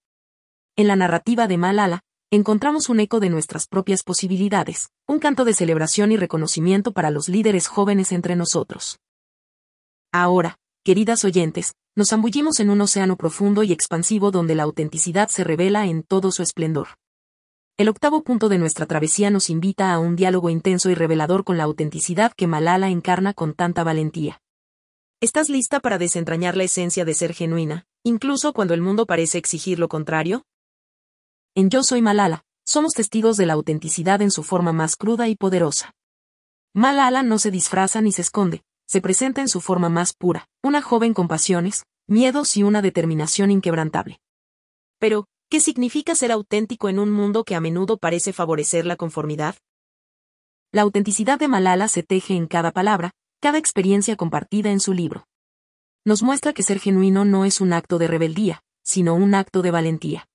En 0.76 0.86
la 0.86 0.96
narrativa 0.96 1.48
de 1.48 1.56
Malala, 1.56 2.00
encontramos 2.30 2.88
un 2.88 3.00
eco 3.00 3.18
de 3.18 3.30
nuestras 3.30 3.66
propias 3.66 4.02
posibilidades, 4.02 4.90
un 5.08 5.18
canto 5.18 5.44
de 5.44 5.54
celebración 5.54 6.12
y 6.12 6.16
reconocimiento 6.16 6.92
para 6.92 7.10
los 7.10 7.28
líderes 7.28 7.66
jóvenes 7.66 8.12
entre 8.12 8.36
nosotros. 8.36 9.00
Ahora, 10.12 10.58
queridas 10.86 11.24
oyentes, 11.24 11.74
nos 11.96 12.10
zambullimos 12.10 12.60
en 12.60 12.70
un 12.70 12.80
océano 12.80 13.16
profundo 13.16 13.64
y 13.64 13.72
expansivo 13.72 14.30
donde 14.30 14.54
la 14.54 14.62
autenticidad 14.62 15.28
se 15.28 15.42
revela 15.42 15.84
en 15.86 16.04
todo 16.04 16.30
su 16.30 16.44
esplendor. 16.44 16.90
El 17.76 17.88
octavo 17.88 18.22
punto 18.22 18.48
de 18.48 18.58
nuestra 18.58 18.86
travesía 18.86 19.30
nos 19.30 19.50
invita 19.50 19.92
a 19.92 19.98
un 19.98 20.14
diálogo 20.14 20.48
intenso 20.48 20.88
y 20.88 20.94
revelador 20.94 21.42
con 21.42 21.56
la 21.56 21.64
autenticidad 21.64 22.32
que 22.36 22.46
Malala 22.46 22.88
encarna 22.88 23.34
con 23.34 23.52
tanta 23.54 23.82
valentía. 23.82 24.40
¿Estás 25.20 25.48
lista 25.48 25.80
para 25.80 25.98
desentrañar 25.98 26.56
la 26.56 26.62
esencia 26.62 27.04
de 27.04 27.14
ser 27.14 27.34
genuina, 27.34 27.88
incluso 28.04 28.52
cuando 28.52 28.72
el 28.72 28.80
mundo 28.80 29.06
parece 29.06 29.38
exigir 29.38 29.80
lo 29.80 29.88
contrario? 29.88 30.44
En 31.56 31.68
Yo 31.68 31.82
Soy 31.82 32.00
Malala, 32.00 32.44
somos 32.64 32.92
testigos 32.92 33.36
de 33.36 33.46
la 33.46 33.54
autenticidad 33.54 34.22
en 34.22 34.30
su 34.30 34.44
forma 34.44 34.72
más 34.72 34.94
cruda 34.94 35.26
y 35.26 35.34
poderosa. 35.34 35.96
Malala 36.74 37.24
no 37.24 37.40
se 37.40 37.50
disfraza 37.50 38.00
ni 38.02 38.12
se 38.12 38.22
esconde, 38.22 38.62
se 38.86 39.00
presenta 39.00 39.40
en 39.40 39.48
su 39.48 39.60
forma 39.60 39.88
más 39.88 40.14
pura, 40.14 40.48
una 40.62 40.82
joven 40.82 41.14
con 41.14 41.28
pasiones, 41.28 41.84
miedos 42.06 42.56
y 42.56 42.62
una 42.62 42.82
determinación 42.82 43.50
inquebrantable. 43.50 44.20
Pero, 44.98 45.26
¿qué 45.50 45.60
significa 45.60 46.14
ser 46.14 46.32
auténtico 46.32 46.88
en 46.88 46.98
un 46.98 47.10
mundo 47.10 47.44
que 47.44 47.54
a 47.54 47.60
menudo 47.60 47.98
parece 47.98 48.32
favorecer 48.32 48.86
la 48.86 48.96
conformidad? 48.96 49.56
La 50.72 50.82
autenticidad 50.82 51.38
de 51.38 51.48
Malala 51.48 51.88
se 51.88 52.02
teje 52.02 52.34
en 52.34 52.46
cada 52.46 52.70
palabra, 52.70 53.12
cada 53.40 53.58
experiencia 53.58 54.16
compartida 54.16 54.70
en 54.70 54.80
su 54.80 54.92
libro. 54.92 55.26
Nos 56.04 56.22
muestra 56.22 56.52
que 56.52 56.62
ser 56.62 56.78
genuino 56.78 57.24
no 57.24 57.44
es 57.44 57.60
un 57.60 57.72
acto 57.72 57.98
de 57.98 58.06
rebeldía, 58.06 58.62
sino 58.82 59.14
un 59.14 59.34
acto 59.34 59.62
de 59.62 59.70
valentía 59.72 60.28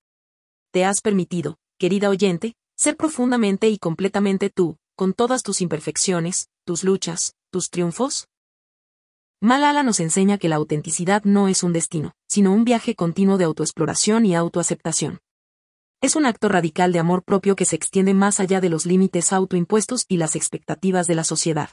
te 0.71 0.85
has 0.85 1.01
permitido, 1.01 1.57
querida 1.77 2.09
oyente, 2.09 2.55
ser 2.75 2.95
profundamente 2.95 3.69
y 3.69 3.77
completamente 3.77 4.49
tú, 4.49 4.77
con 4.95 5.13
todas 5.13 5.43
tus 5.43 5.61
imperfecciones, 5.61 6.47
tus 6.65 6.83
luchas, 6.83 7.35
tus 7.51 7.69
triunfos? 7.69 8.27
Malala 9.43 9.81
nos 9.81 9.99
enseña 9.99 10.37
que 10.37 10.49
la 10.49 10.57
autenticidad 10.57 11.23
no 11.23 11.47
es 11.47 11.63
un 11.63 11.73
destino, 11.73 12.11
sino 12.27 12.53
un 12.53 12.63
viaje 12.63 12.93
continuo 12.93 13.39
de 13.39 13.45
autoexploración 13.45 14.23
y 14.27 14.35
autoaceptación. 14.35 15.17
Es 15.99 16.15
un 16.15 16.27
acto 16.27 16.47
radical 16.47 16.93
de 16.93 16.99
amor 16.99 17.23
propio 17.23 17.55
que 17.55 17.65
se 17.65 17.75
extiende 17.75 18.13
más 18.13 18.39
allá 18.39 18.61
de 18.61 18.69
los 18.69 18.85
límites 18.85 19.33
autoimpuestos 19.33 20.05
y 20.07 20.17
las 20.17 20.35
expectativas 20.35 21.07
de 21.07 21.15
la 21.15 21.23
sociedad. 21.23 21.71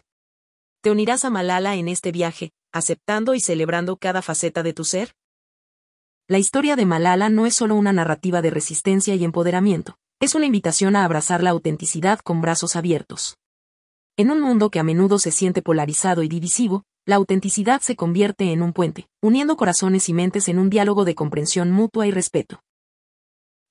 ¿Te 0.81 0.90
unirás 0.90 1.26
a 1.26 1.31
Malala 1.31 1.76
en 1.76 1.88
este 1.88 2.11
viaje, 2.11 2.52
aceptando 2.72 3.35
y 3.35 3.40
celebrando 3.40 3.98
cada 3.98 4.22
faceta 4.22 4.62
de 4.62 4.72
tu 4.72 4.85
ser? 4.85 5.14
La 6.26 6.38
historia 6.38 6.74
de 6.74 6.87
Malala 6.87 7.28
no 7.28 7.44
es 7.44 7.54
solo 7.54 7.74
una 7.74 7.92
narrativa 7.92 8.40
de 8.40 8.48
resistencia 8.48 9.14
y 9.14 9.24
empoderamiento, 9.24 9.98
es 10.20 10.35
una 10.35 10.46
invitación 10.46 10.96
a 10.96 11.04
abrazar 11.04 11.42
la 11.42 11.50
autenticidad 11.50 12.20
con 12.20 12.40
brazos 12.40 12.76
abiertos. 12.76 13.37
En 14.16 14.31
un 14.31 14.40
mundo 14.40 14.70
que 14.70 14.81
a 14.81 14.85
menudo 14.85 15.18
se 15.18 15.33
siente 15.33 15.61
polarizado 15.61 16.22
y 16.22 16.28
divisivo, 16.28 16.85
la 17.08 17.16
autenticidad 17.16 17.80
se 17.80 17.96
convierte 17.96 18.52
en 18.52 18.60
un 18.60 18.74
puente, 18.74 19.08
uniendo 19.22 19.56
corazones 19.56 20.10
y 20.10 20.12
mentes 20.12 20.46
en 20.46 20.58
un 20.58 20.68
diálogo 20.68 21.06
de 21.06 21.14
comprensión 21.14 21.70
mutua 21.70 22.06
y 22.06 22.10
respeto. 22.10 22.62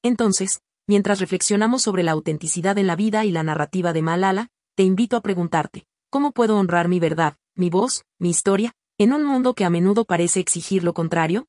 Entonces, 0.01 0.61
mientras 0.87 1.19
reflexionamos 1.19 1.83
sobre 1.83 2.01
la 2.01 2.13
autenticidad 2.13 2.79
en 2.79 2.87
la 2.87 2.95
vida 2.95 3.25
y 3.25 3.31
la 3.31 3.43
narrativa 3.43 3.93
de 3.93 4.01
Malala, 4.01 4.47
te 4.75 4.81
invito 4.81 5.17
a 5.17 5.21
preguntarte, 5.21 5.85
¿cómo 6.09 6.31
puedo 6.31 6.57
honrar 6.57 6.87
mi 6.87 6.99
verdad, 6.99 7.35
mi 7.55 7.69
voz, 7.69 8.05
mi 8.17 8.31
historia, 8.31 8.73
en 8.97 9.13
un 9.13 9.23
mundo 9.23 9.53
que 9.53 9.65
a 9.65 9.69
menudo 9.69 10.05
parece 10.05 10.39
exigir 10.39 10.83
lo 10.83 10.95
contrario? 10.95 11.45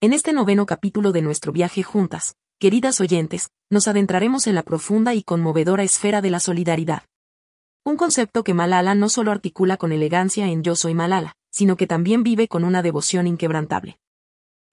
En 0.00 0.12
este 0.12 0.32
noveno 0.32 0.64
capítulo 0.64 1.10
de 1.10 1.22
nuestro 1.22 1.50
viaje 1.50 1.82
juntas, 1.82 2.36
queridas 2.60 3.00
oyentes, 3.00 3.50
nos 3.68 3.88
adentraremos 3.88 4.46
en 4.46 4.54
la 4.54 4.62
profunda 4.62 5.12
y 5.12 5.24
conmovedora 5.24 5.82
esfera 5.82 6.22
de 6.22 6.30
la 6.30 6.38
solidaridad. 6.38 7.02
Un 7.88 7.96
concepto 7.96 8.44
que 8.44 8.52
Malala 8.52 8.94
no 8.94 9.08
solo 9.08 9.32
articula 9.32 9.78
con 9.78 9.92
elegancia 9.92 10.46
en 10.48 10.62
Yo 10.62 10.76
soy 10.76 10.92
Malala, 10.92 11.36
sino 11.50 11.78
que 11.78 11.86
también 11.86 12.22
vive 12.22 12.46
con 12.46 12.64
una 12.64 12.82
devoción 12.82 13.26
inquebrantable. 13.26 13.98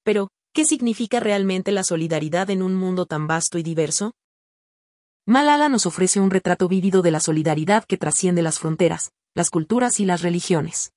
Pero, 0.03 0.31
¿qué 0.53 0.65
significa 0.65 1.21
realmente 1.21 1.71
la 1.71 1.85
solidaridad 1.85 2.49
en 2.49 2.61
un 2.61 2.75
mundo 2.75 3.05
tan 3.05 3.25
vasto 3.25 3.57
y 3.57 3.63
diverso? 3.63 4.11
Malala 5.25 5.69
nos 5.69 5.85
ofrece 5.85 6.19
un 6.19 6.29
retrato 6.29 6.67
vívido 6.67 7.01
de 7.01 7.11
la 7.11 7.21
solidaridad 7.21 7.85
que 7.85 7.95
trasciende 7.95 8.41
las 8.41 8.59
fronteras, 8.59 9.13
las 9.33 9.49
culturas 9.49 10.01
y 10.01 10.05
las 10.05 10.21
religiones. 10.21 10.91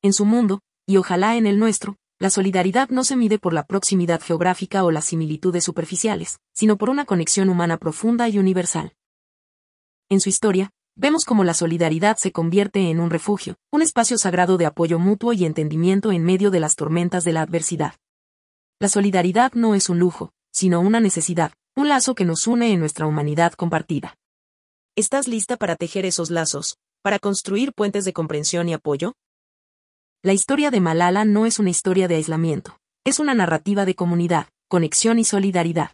En 0.00 0.14
su 0.14 0.24
mundo, 0.24 0.60
y 0.86 0.96
ojalá 0.96 1.36
en 1.36 1.46
el 1.46 1.58
nuestro, 1.58 1.96
la 2.18 2.30
solidaridad 2.30 2.88
no 2.88 3.04
se 3.04 3.16
mide 3.16 3.38
por 3.38 3.52
la 3.52 3.64
proximidad 3.64 4.22
geográfica 4.22 4.82
o 4.82 4.90
las 4.90 5.04
similitudes 5.04 5.62
superficiales, 5.62 6.38
sino 6.54 6.78
por 6.78 6.88
una 6.88 7.04
conexión 7.04 7.50
humana 7.50 7.76
profunda 7.76 8.30
y 8.30 8.38
universal. 8.38 8.94
En 10.08 10.22
su 10.22 10.30
historia, 10.30 10.70
vemos 10.96 11.24
cómo 11.24 11.44
la 11.44 11.54
solidaridad 11.54 12.16
se 12.16 12.32
convierte 12.32 12.90
en 12.90 13.00
un 13.00 13.10
refugio, 13.10 13.56
un 13.72 13.82
espacio 13.82 14.18
sagrado 14.18 14.56
de 14.56 14.66
apoyo 14.66 14.98
mutuo 14.98 15.32
y 15.32 15.44
entendimiento 15.44 16.12
en 16.12 16.24
medio 16.24 16.50
de 16.50 16.60
las 16.60 16.76
tormentas 16.76 17.24
de 17.24 17.32
la 17.32 17.42
adversidad. 17.42 17.94
La 18.80 18.88
solidaridad 18.88 19.52
no 19.54 19.74
es 19.74 19.88
un 19.88 19.98
lujo, 19.98 20.32
sino 20.52 20.80
una 20.80 21.00
necesidad, 21.00 21.52
un 21.76 21.88
lazo 21.88 22.14
que 22.14 22.24
nos 22.24 22.46
une 22.46 22.72
en 22.72 22.80
nuestra 22.80 23.06
humanidad 23.06 23.52
compartida. 23.54 24.16
¿Estás 24.96 25.26
lista 25.26 25.56
para 25.56 25.76
tejer 25.76 26.06
esos 26.06 26.30
lazos, 26.30 26.78
para 27.02 27.18
construir 27.18 27.72
puentes 27.72 28.04
de 28.04 28.12
comprensión 28.12 28.68
y 28.68 28.74
apoyo? 28.74 29.14
La 30.22 30.32
historia 30.32 30.70
de 30.70 30.80
Malala 30.80 31.24
no 31.24 31.46
es 31.46 31.58
una 31.58 31.70
historia 31.70 32.08
de 32.08 32.14
aislamiento, 32.14 32.78
es 33.04 33.18
una 33.18 33.34
narrativa 33.34 33.84
de 33.84 33.94
comunidad, 33.94 34.48
conexión 34.68 35.18
y 35.18 35.24
solidaridad. 35.24 35.90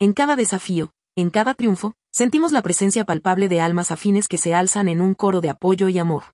En 0.00 0.12
cada 0.12 0.36
desafío, 0.36 0.92
en 1.16 1.30
cada 1.30 1.54
triunfo, 1.54 1.94
sentimos 2.18 2.50
la 2.50 2.62
presencia 2.62 3.04
palpable 3.04 3.48
de 3.48 3.60
almas 3.60 3.92
afines 3.92 4.26
que 4.26 4.38
se 4.38 4.52
alzan 4.52 4.88
en 4.88 5.00
un 5.00 5.14
coro 5.14 5.40
de 5.40 5.50
apoyo 5.50 5.88
y 5.88 6.00
amor. 6.00 6.24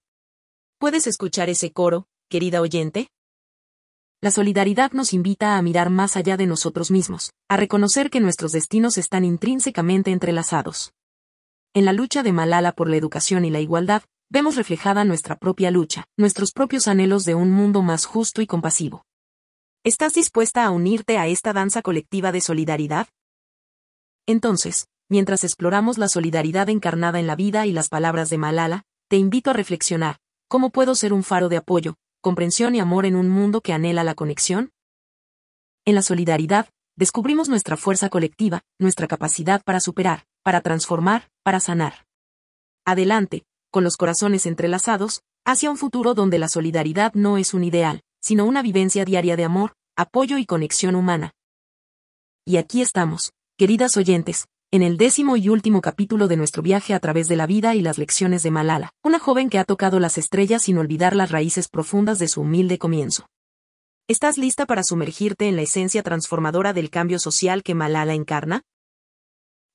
¿Puedes 0.79 1.07
escuchar 1.07 1.51
ese 1.51 1.73
coro, 1.73 2.07
querida 2.31 2.63
oyente? 2.63 3.11
La 4.23 4.31
solidaridad 4.31 4.93
nos 4.93 5.13
invita 5.13 5.59
a 5.59 5.61
mirar 5.61 5.91
más 5.91 6.17
allá 6.17 6.39
de 6.39 6.47
nosotros 6.47 6.91
mismos, 6.91 7.35
a 7.51 7.59
reconocer 7.59 8.09
que 8.09 8.21
nuestros 8.21 8.53
destinos 8.53 8.97
están 8.97 9.27
intrínsecamente 9.27 10.11
entrelazados. 10.11 10.95
En 11.75 11.85
la 11.85 11.93
lucha 11.93 12.23
de 12.23 12.33
Malala 12.33 12.73
por 12.73 12.89
la 12.89 12.97
educación 12.97 13.45
y 13.45 13.51
la 13.51 13.61
igualdad, 13.61 14.05
vemos 14.31 14.57
reflejada 14.57 15.05
nuestra 15.05 15.37
propia 15.37 15.71
lucha, 15.71 16.07
nuestros 16.17 16.53
propios 16.53 16.89
anhelos 16.89 17.27
de 17.27 17.35
un 17.35 17.51
mundo 17.51 17.83
más 17.83 18.07
justo 18.07 18.41
y 18.41 18.47
compasivo. 18.47 19.05
¿Estás 19.85 20.15
dispuesta 20.15 20.65
a 20.65 20.71
unirte 20.71 21.19
a 21.19 21.27
esta 21.27 21.53
danza 21.53 21.83
colectiva 21.83 22.33
de 22.33 22.41
solidaridad? 22.41 23.07
Entonces, 24.27 24.87
mientras 25.09 25.45
exploramos 25.45 25.99
la 25.99 26.09
solidaridad 26.09 26.69
encarnada 26.69 27.21
en 27.21 27.27
la 27.27 27.37
vida 27.37 27.67
y 27.67 27.73
las 27.73 27.89
palabras 27.89 28.31
de 28.31 28.39
Malala, 28.39 28.85
te 29.09 29.17
invito 29.17 29.51
a 29.51 29.53
reflexionar, 29.53 30.19
¿cómo 30.49 30.71
puedo 30.71 30.95
ser 30.95 31.13
un 31.13 31.23
faro 31.23 31.49
de 31.49 31.57
apoyo, 31.57 31.97
comprensión 32.21 32.75
y 32.75 32.81
amor 32.81 33.07
en 33.07 33.17
un 33.17 33.29
mundo 33.29 33.61
que 33.61 33.73
anhela 33.73 34.05
la 34.05 34.15
conexión? 34.15 34.73
En 35.85 35.95
la 35.95 36.03
solidaridad, 36.03 36.69
descubrimos 36.97 37.49
nuestra 37.49 37.77
fuerza 37.77 38.09
colectiva, 38.09 38.63
nuestra 38.79 39.07
capacidad 39.07 39.63
para 39.63 39.81
superar, 39.81 40.25
para 40.43 40.61
transformar, 40.61 41.29
para 41.43 41.61
sanar. 41.61 42.07
Adelante, 42.85 43.45
con 43.71 43.85
los 43.85 43.97
corazones 43.97 44.47
entrelazados, 44.47 45.23
hacia 45.45 45.71
un 45.71 45.77
futuro 45.77 46.15
donde 46.15 46.39
la 46.39 46.49
solidaridad 46.49 47.13
no 47.15 47.37
es 47.39 47.53
un 47.55 47.65
ideal, 47.65 48.03
sino 48.21 48.47
una 48.47 48.63
vivencia 48.63 49.05
diaria 49.05 49.37
de 49.37 49.45
amor, 49.45 49.75
apoyo 49.97 50.39
y 50.39 50.47
conexión 50.47 50.95
humana. 50.95 51.33
Y 52.47 52.57
aquí 52.57 52.81
estamos, 52.81 53.33
queridas 53.59 53.97
oyentes, 53.97 54.47
en 54.75 54.83
el 54.83 54.97
décimo 54.97 55.37
y 55.37 55.49
último 55.51 55.81
capítulo 55.81 56.27
de 56.27 56.37
nuestro 56.37 56.61
viaje 56.61 56.95
a 56.95 56.99
través 56.99 57.29
de 57.29 57.37
la 57.37 57.47
vida 57.47 57.77
y 57.77 57.81
las 57.81 57.97
lecciones 57.97 58.43
de 58.43 58.51
Malala, 58.51 58.91
una 59.05 59.21
joven 59.21 59.49
que 59.49 59.61
ha 59.61 59.65
tocado 59.65 60.01
las 60.01 60.19
estrellas 60.19 60.63
sin 60.63 60.79
olvidar 60.79 61.15
las 61.15 61.31
raíces 61.31 61.69
profundas 61.69 62.19
de 62.19 62.27
su 62.27 62.41
humilde 62.41 62.77
comienzo. 62.77 63.29
¿Estás 64.09 64.37
lista 64.37 64.67
para 64.67 64.83
sumergirte 64.83 65.47
en 65.47 65.55
la 65.55 65.63
esencia 65.63 66.03
transformadora 66.03 66.73
del 66.73 66.91
cambio 66.91 67.21
social 67.21 67.63
que 67.63 67.77
Malala 67.77 68.15
encarna? 68.15 68.63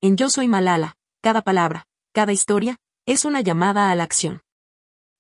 En 0.02 0.18
Yo 0.18 0.30
Soy 0.30 0.50
Malala, 0.50 0.98
cada 1.22 1.44
palabra, 1.44 1.86
cada 2.12 2.34
historia, 2.34 2.76
es 3.06 3.24
una 3.24 3.40
llamada 3.40 3.92
a 3.92 3.96
la 3.96 4.04
acción. 4.04 4.42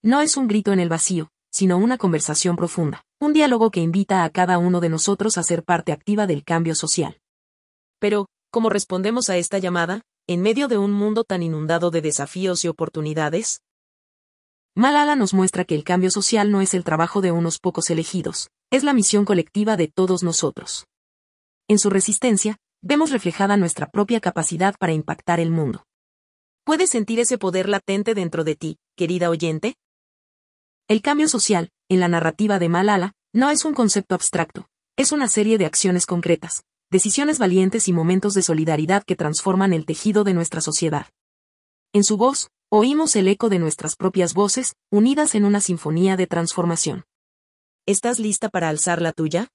No 0.03 0.19
es 0.19 0.35
un 0.35 0.49
grito 0.49 0.73
en 0.73 0.81
el 0.81 0.89
vacío, 0.89 1.29
sino 1.53 1.77
una 1.77 1.97
conversación 1.97 2.57
profunda, 2.57 3.05
un 3.21 3.31
diálogo 3.31 3.71
que 3.71 3.79
invita 3.79 4.25
a 4.25 4.29
cada 4.29 4.57
uno 4.57 4.81
de 4.81 4.89
nosotros 4.89 5.37
a 5.37 5.43
ser 5.43 5.63
parte 5.63 5.93
activa 5.93 6.27
del 6.27 6.43
cambio 6.43 6.75
social. 6.75 7.21
Pero, 7.99 8.27
¿cómo 8.51 8.69
respondemos 8.69 9.29
a 9.29 9.37
esta 9.37 9.57
llamada, 9.59 10.01
en 10.27 10.41
medio 10.41 10.67
de 10.67 10.77
un 10.77 10.91
mundo 10.91 11.23
tan 11.23 11.43
inundado 11.43 11.91
de 11.91 12.01
desafíos 12.01 12.65
y 12.65 12.67
oportunidades? 12.67 13.61
Malala 14.75 15.15
nos 15.15 15.33
muestra 15.33 15.65
que 15.65 15.75
el 15.75 15.83
cambio 15.83 16.11
social 16.11 16.51
no 16.51 16.61
es 16.61 16.73
el 16.73 16.83
trabajo 16.83 17.21
de 17.21 17.31
unos 17.31 17.59
pocos 17.59 17.89
elegidos, 17.89 18.49
es 18.71 18.83
la 18.83 18.93
misión 18.93 19.25
colectiva 19.25 19.77
de 19.77 19.87
todos 19.87 20.23
nosotros. 20.23 20.85
En 21.67 21.79
su 21.79 21.89
resistencia, 21.89 22.57
vemos 22.81 23.11
reflejada 23.11 23.57
nuestra 23.57 23.87
propia 23.87 24.19
capacidad 24.19 24.75
para 24.79 24.93
impactar 24.93 25.39
el 25.39 25.51
mundo. 25.51 25.85
¿Puedes 26.63 26.89
sentir 26.89 27.19
ese 27.19 27.37
poder 27.37 27.67
latente 27.67 28.13
dentro 28.13 28.43
de 28.43 28.55
ti, 28.55 28.77
querida 28.95 29.29
oyente? 29.29 29.75
El 30.87 31.01
cambio 31.01 31.27
social, 31.27 31.71
en 31.89 31.99
la 31.99 32.07
narrativa 32.07 32.59
de 32.59 32.69
Malala, 32.69 33.13
no 33.33 33.49
es 33.49 33.65
un 33.65 33.73
concepto 33.73 34.15
abstracto, 34.15 34.67
es 34.95 35.11
una 35.11 35.27
serie 35.27 35.57
de 35.57 35.65
acciones 35.65 36.05
concretas, 36.05 36.63
decisiones 36.91 37.37
valientes 37.37 37.87
y 37.87 37.93
momentos 37.93 38.33
de 38.33 38.41
solidaridad 38.41 39.03
que 39.03 39.15
transforman 39.15 39.73
el 39.73 39.85
tejido 39.85 40.23
de 40.23 40.33
nuestra 40.33 40.59
sociedad. 40.59 41.05
En 41.93 42.03
su 42.03 42.17
voz, 42.17 42.49
oímos 42.69 43.15
el 43.15 43.27
eco 43.27 43.49
de 43.49 43.59
nuestras 43.59 43.95
propias 43.95 44.33
voces, 44.33 44.75
unidas 44.91 45.35
en 45.35 45.45
una 45.45 45.61
sinfonía 45.61 46.17
de 46.17 46.25
transformación. 46.25 47.05
¿Estás 47.85 48.19
lista 48.19 48.49
para 48.49 48.69
alzar 48.69 49.01
la 49.01 49.11
tuya? 49.11 49.49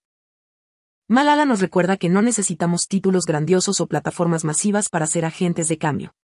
Malala 1.09 1.45
nos 1.45 1.61
recuerda 1.61 1.97
que 1.97 2.09
no 2.09 2.23
necesitamos 2.23 2.87
títulos 2.87 3.27
grandiosos 3.27 3.81
o 3.81 3.87
plataformas 3.87 4.45
masivas 4.45 4.89
para 4.89 5.07
ser 5.07 5.25
agentes 5.25 5.69
de 5.69 5.79
cambio. 5.79 6.15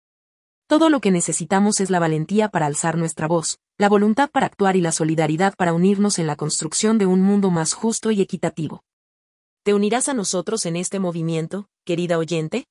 Todo 0.68 0.88
lo 0.90 1.00
que 1.00 1.10
necesitamos 1.10 1.80
es 1.80 1.90
la 1.90 1.98
valentía 1.98 2.48
para 2.48 2.66
alzar 2.66 2.96
nuestra 2.96 3.26
voz, 3.26 3.58
la 3.76 3.88
voluntad 3.88 4.30
para 4.30 4.46
actuar 4.46 4.76
y 4.76 4.80
la 4.80 4.92
solidaridad 4.92 5.54
para 5.56 5.72
unirnos 5.72 6.20
en 6.20 6.28
la 6.28 6.36
construcción 6.36 6.98
de 6.98 7.06
un 7.06 7.20
mundo 7.20 7.50
más 7.50 7.72
justo 7.72 8.12
y 8.12 8.20
equitativo. 8.20 8.84
¿Te 9.62 9.74
unirás 9.74 10.08
a 10.08 10.14
nosotros 10.14 10.64
en 10.64 10.76
este 10.76 11.00
movimiento, 11.00 11.68
querida 11.84 12.16
oyente? 12.16 12.66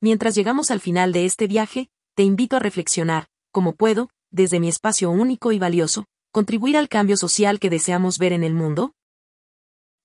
Mientras 0.00 0.34
llegamos 0.34 0.70
al 0.70 0.80
final 0.80 1.12
de 1.12 1.26
este 1.26 1.46
viaje, 1.46 1.90
te 2.14 2.22
invito 2.22 2.56
a 2.56 2.58
reflexionar, 2.58 3.28
como 3.52 3.74
puedo, 3.74 4.08
desde 4.30 4.60
mi 4.60 4.68
espacio 4.68 5.10
único 5.10 5.52
y 5.52 5.58
valioso, 5.58 6.06
contribuir 6.32 6.78
al 6.78 6.88
cambio 6.88 7.18
social 7.18 7.60
que 7.60 7.68
deseamos 7.68 8.18
ver 8.18 8.32
en 8.32 8.44
el 8.44 8.54
mundo? 8.54 8.94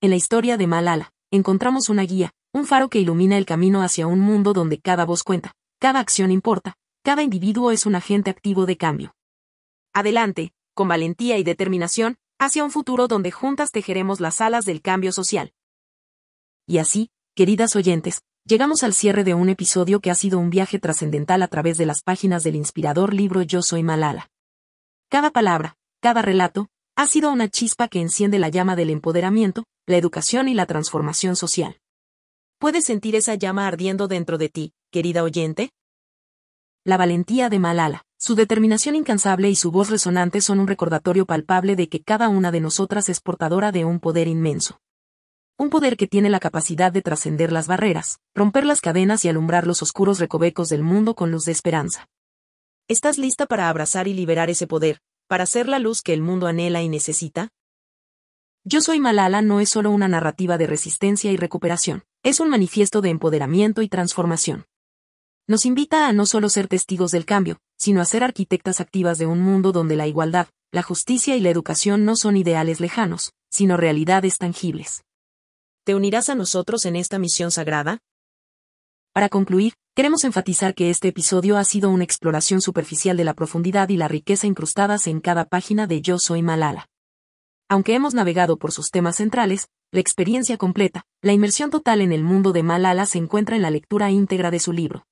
En 0.02 0.10
la 0.10 0.16
historia 0.16 0.58
de 0.58 0.66
Malala, 0.66 1.12
encontramos 1.30 1.88
una 1.88 2.02
guía, 2.02 2.34
un 2.52 2.66
faro 2.66 2.90
que 2.90 3.00
ilumina 3.00 3.38
el 3.38 3.46
camino 3.46 3.80
hacia 3.80 4.06
un 4.06 4.20
mundo 4.20 4.52
donde 4.52 4.80
cada 4.80 5.06
voz 5.06 5.22
cuenta, 5.22 5.54
cada 5.78 6.00
acción 6.00 6.30
importa, 6.30 6.74
cada 7.02 7.22
individuo 7.22 7.70
es 7.70 7.86
un 7.86 7.94
agente 7.94 8.28
activo 8.28 8.66
de 8.66 8.76
cambio. 8.76 9.14
Adelante, 9.94 10.52
con 10.74 10.88
valentía 10.88 11.38
y 11.38 11.42
determinación, 11.42 12.18
hacia 12.38 12.64
un 12.64 12.70
futuro 12.70 13.08
donde 13.08 13.30
juntas 13.30 13.70
tejeremos 13.70 14.20
las 14.20 14.42
alas 14.42 14.66
del 14.66 14.82
cambio 14.82 15.12
social. 15.12 15.54
Y 16.70 16.78
así, 16.78 17.10
queridas 17.34 17.74
oyentes, 17.74 18.22
llegamos 18.44 18.84
al 18.84 18.94
cierre 18.94 19.24
de 19.24 19.34
un 19.34 19.48
episodio 19.48 19.98
que 19.98 20.08
ha 20.08 20.14
sido 20.14 20.38
un 20.38 20.50
viaje 20.50 20.78
trascendental 20.78 21.42
a 21.42 21.48
través 21.48 21.78
de 21.78 21.84
las 21.84 22.02
páginas 22.02 22.44
del 22.44 22.54
inspirador 22.54 23.12
libro 23.12 23.42
Yo 23.42 23.60
Soy 23.60 23.82
Malala. 23.82 24.30
Cada 25.08 25.32
palabra, 25.32 25.74
cada 26.00 26.22
relato, 26.22 26.68
ha 26.94 27.08
sido 27.08 27.32
una 27.32 27.48
chispa 27.48 27.88
que 27.88 28.00
enciende 28.00 28.38
la 28.38 28.50
llama 28.50 28.76
del 28.76 28.90
empoderamiento, 28.90 29.64
la 29.88 29.96
educación 29.96 30.46
y 30.46 30.54
la 30.54 30.66
transformación 30.66 31.34
social. 31.34 31.80
¿Puedes 32.60 32.84
sentir 32.84 33.16
esa 33.16 33.34
llama 33.34 33.66
ardiendo 33.66 34.06
dentro 34.06 34.38
de 34.38 34.48
ti, 34.48 34.72
querida 34.92 35.24
oyente? 35.24 35.72
La 36.84 36.96
valentía 36.96 37.48
de 37.48 37.58
Malala, 37.58 38.04
su 38.16 38.36
determinación 38.36 38.94
incansable 38.94 39.50
y 39.50 39.56
su 39.56 39.72
voz 39.72 39.90
resonante 39.90 40.40
son 40.40 40.60
un 40.60 40.68
recordatorio 40.68 41.26
palpable 41.26 41.74
de 41.74 41.88
que 41.88 42.04
cada 42.04 42.28
una 42.28 42.52
de 42.52 42.60
nosotras 42.60 43.08
es 43.08 43.20
portadora 43.20 43.72
de 43.72 43.84
un 43.84 43.98
poder 43.98 44.28
inmenso. 44.28 44.78
Un 45.60 45.68
poder 45.68 45.98
que 45.98 46.06
tiene 46.06 46.30
la 46.30 46.40
capacidad 46.40 46.90
de 46.90 47.02
trascender 47.02 47.52
las 47.52 47.66
barreras, 47.66 48.18
romper 48.34 48.64
las 48.64 48.80
cadenas 48.80 49.26
y 49.26 49.28
alumbrar 49.28 49.66
los 49.66 49.82
oscuros 49.82 50.18
recovecos 50.18 50.70
del 50.70 50.82
mundo 50.82 51.14
con 51.14 51.30
luz 51.30 51.44
de 51.44 51.52
esperanza. 51.52 52.08
¿Estás 52.88 53.18
lista 53.18 53.44
para 53.44 53.68
abrazar 53.68 54.08
y 54.08 54.14
liberar 54.14 54.48
ese 54.48 54.66
poder, 54.66 55.02
para 55.28 55.44
ser 55.44 55.68
la 55.68 55.78
luz 55.78 56.00
que 56.00 56.14
el 56.14 56.22
mundo 56.22 56.46
anhela 56.46 56.80
y 56.80 56.88
necesita? 56.88 57.50
Yo 58.64 58.80
soy 58.80 59.00
Malala 59.00 59.42
no 59.42 59.60
es 59.60 59.68
solo 59.68 59.90
una 59.90 60.08
narrativa 60.08 60.56
de 60.56 60.66
resistencia 60.66 61.30
y 61.30 61.36
recuperación, 61.36 62.04
es 62.22 62.40
un 62.40 62.48
manifiesto 62.48 63.02
de 63.02 63.10
empoderamiento 63.10 63.82
y 63.82 63.90
transformación. 63.90 64.64
Nos 65.46 65.66
invita 65.66 66.08
a 66.08 66.14
no 66.14 66.24
solo 66.24 66.48
ser 66.48 66.68
testigos 66.68 67.10
del 67.10 67.26
cambio, 67.26 67.58
sino 67.76 68.00
a 68.00 68.06
ser 68.06 68.24
arquitectas 68.24 68.80
activas 68.80 69.18
de 69.18 69.26
un 69.26 69.42
mundo 69.42 69.72
donde 69.72 69.96
la 69.96 70.06
igualdad, 70.06 70.48
la 70.72 70.82
justicia 70.82 71.36
y 71.36 71.40
la 71.40 71.50
educación 71.50 72.06
no 72.06 72.16
son 72.16 72.38
ideales 72.38 72.80
lejanos, 72.80 73.34
sino 73.50 73.76
realidades 73.76 74.38
tangibles. 74.38 75.02
¿Te 75.84 75.94
unirás 75.94 76.28
a 76.28 76.34
nosotros 76.34 76.84
en 76.84 76.94
esta 76.94 77.18
misión 77.18 77.50
sagrada? 77.50 78.00
Para 79.14 79.30
concluir, 79.30 79.72
queremos 79.96 80.24
enfatizar 80.24 80.74
que 80.74 80.90
este 80.90 81.08
episodio 81.08 81.56
ha 81.56 81.64
sido 81.64 81.88
una 81.88 82.04
exploración 82.04 82.60
superficial 82.60 83.16
de 83.16 83.24
la 83.24 83.32
profundidad 83.32 83.88
y 83.88 83.96
la 83.96 84.06
riqueza 84.06 84.46
incrustadas 84.46 85.06
en 85.06 85.20
cada 85.20 85.46
página 85.46 85.86
de 85.86 86.02
Yo 86.02 86.18
Soy 86.18 86.42
Malala. 86.42 86.86
Aunque 87.70 87.94
hemos 87.94 88.12
navegado 88.12 88.58
por 88.58 88.72
sus 88.72 88.90
temas 88.90 89.16
centrales, 89.16 89.68
la 89.90 90.00
experiencia 90.00 90.58
completa, 90.58 91.04
la 91.22 91.32
inmersión 91.32 91.70
total 91.70 92.02
en 92.02 92.12
el 92.12 92.24
mundo 92.24 92.52
de 92.52 92.62
Malala 92.62 93.06
se 93.06 93.16
encuentra 93.16 93.56
en 93.56 93.62
la 93.62 93.70
lectura 93.70 94.10
íntegra 94.10 94.50
de 94.50 94.60
su 94.60 94.74
libro. 94.74 95.06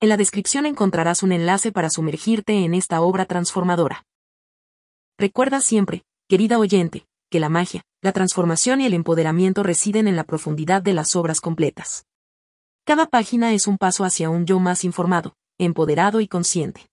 En 0.00 0.10
la 0.10 0.18
descripción 0.18 0.66
encontrarás 0.66 1.22
un 1.22 1.32
enlace 1.32 1.72
para 1.72 1.88
sumergirte 1.88 2.64
en 2.64 2.74
esta 2.74 3.00
obra 3.00 3.24
transformadora. 3.24 4.04
Recuerda 5.16 5.62
siempre, 5.62 6.04
querida 6.28 6.58
oyente, 6.58 7.06
que 7.30 7.40
la 7.40 7.48
magia, 7.48 7.85
la 8.02 8.12
transformación 8.12 8.80
y 8.80 8.86
el 8.86 8.94
empoderamiento 8.94 9.62
residen 9.62 10.08
en 10.08 10.16
la 10.16 10.24
profundidad 10.24 10.82
de 10.82 10.92
las 10.92 11.16
obras 11.16 11.40
completas. 11.40 12.06
Cada 12.84 13.06
página 13.06 13.52
es 13.52 13.66
un 13.66 13.78
paso 13.78 14.04
hacia 14.04 14.30
un 14.30 14.46
yo 14.46 14.60
más 14.60 14.84
informado, 14.84 15.34
empoderado 15.58 16.20
y 16.20 16.28
consciente. 16.28 16.88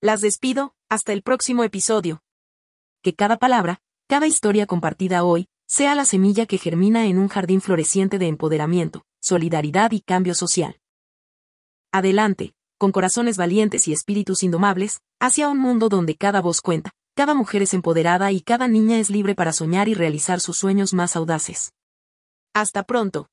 Las 0.00 0.20
despido, 0.20 0.74
hasta 0.88 1.12
el 1.12 1.22
próximo 1.22 1.64
episodio 1.64 2.20
que 3.04 3.14
cada 3.14 3.36
palabra, 3.36 3.80
cada 4.08 4.26
historia 4.26 4.66
compartida 4.66 5.24
hoy, 5.24 5.46
sea 5.66 5.94
la 5.94 6.06
semilla 6.06 6.46
que 6.46 6.56
germina 6.56 7.06
en 7.06 7.18
un 7.18 7.28
jardín 7.28 7.60
floreciente 7.60 8.18
de 8.18 8.28
empoderamiento, 8.28 9.04
solidaridad 9.20 9.92
y 9.92 10.00
cambio 10.00 10.34
social. 10.34 10.80
Adelante, 11.92 12.54
con 12.78 12.92
corazones 12.92 13.36
valientes 13.36 13.86
y 13.88 13.92
espíritus 13.92 14.42
indomables, 14.42 15.00
hacia 15.20 15.48
un 15.48 15.58
mundo 15.58 15.90
donde 15.90 16.16
cada 16.16 16.40
voz 16.40 16.62
cuenta, 16.62 16.92
cada 17.14 17.34
mujer 17.34 17.62
es 17.62 17.74
empoderada 17.74 18.32
y 18.32 18.40
cada 18.40 18.66
niña 18.66 18.98
es 18.98 19.08
libre 19.08 19.36
para 19.36 19.52
soñar 19.52 19.88
y 19.88 19.94
realizar 19.94 20.40
sus 20.40 20.58
sueños 20.58 20.92
más 20.94 21.14
audaces. 21.14 21.72
Hasta 22.52 22.82
pronto. 22.82 23.28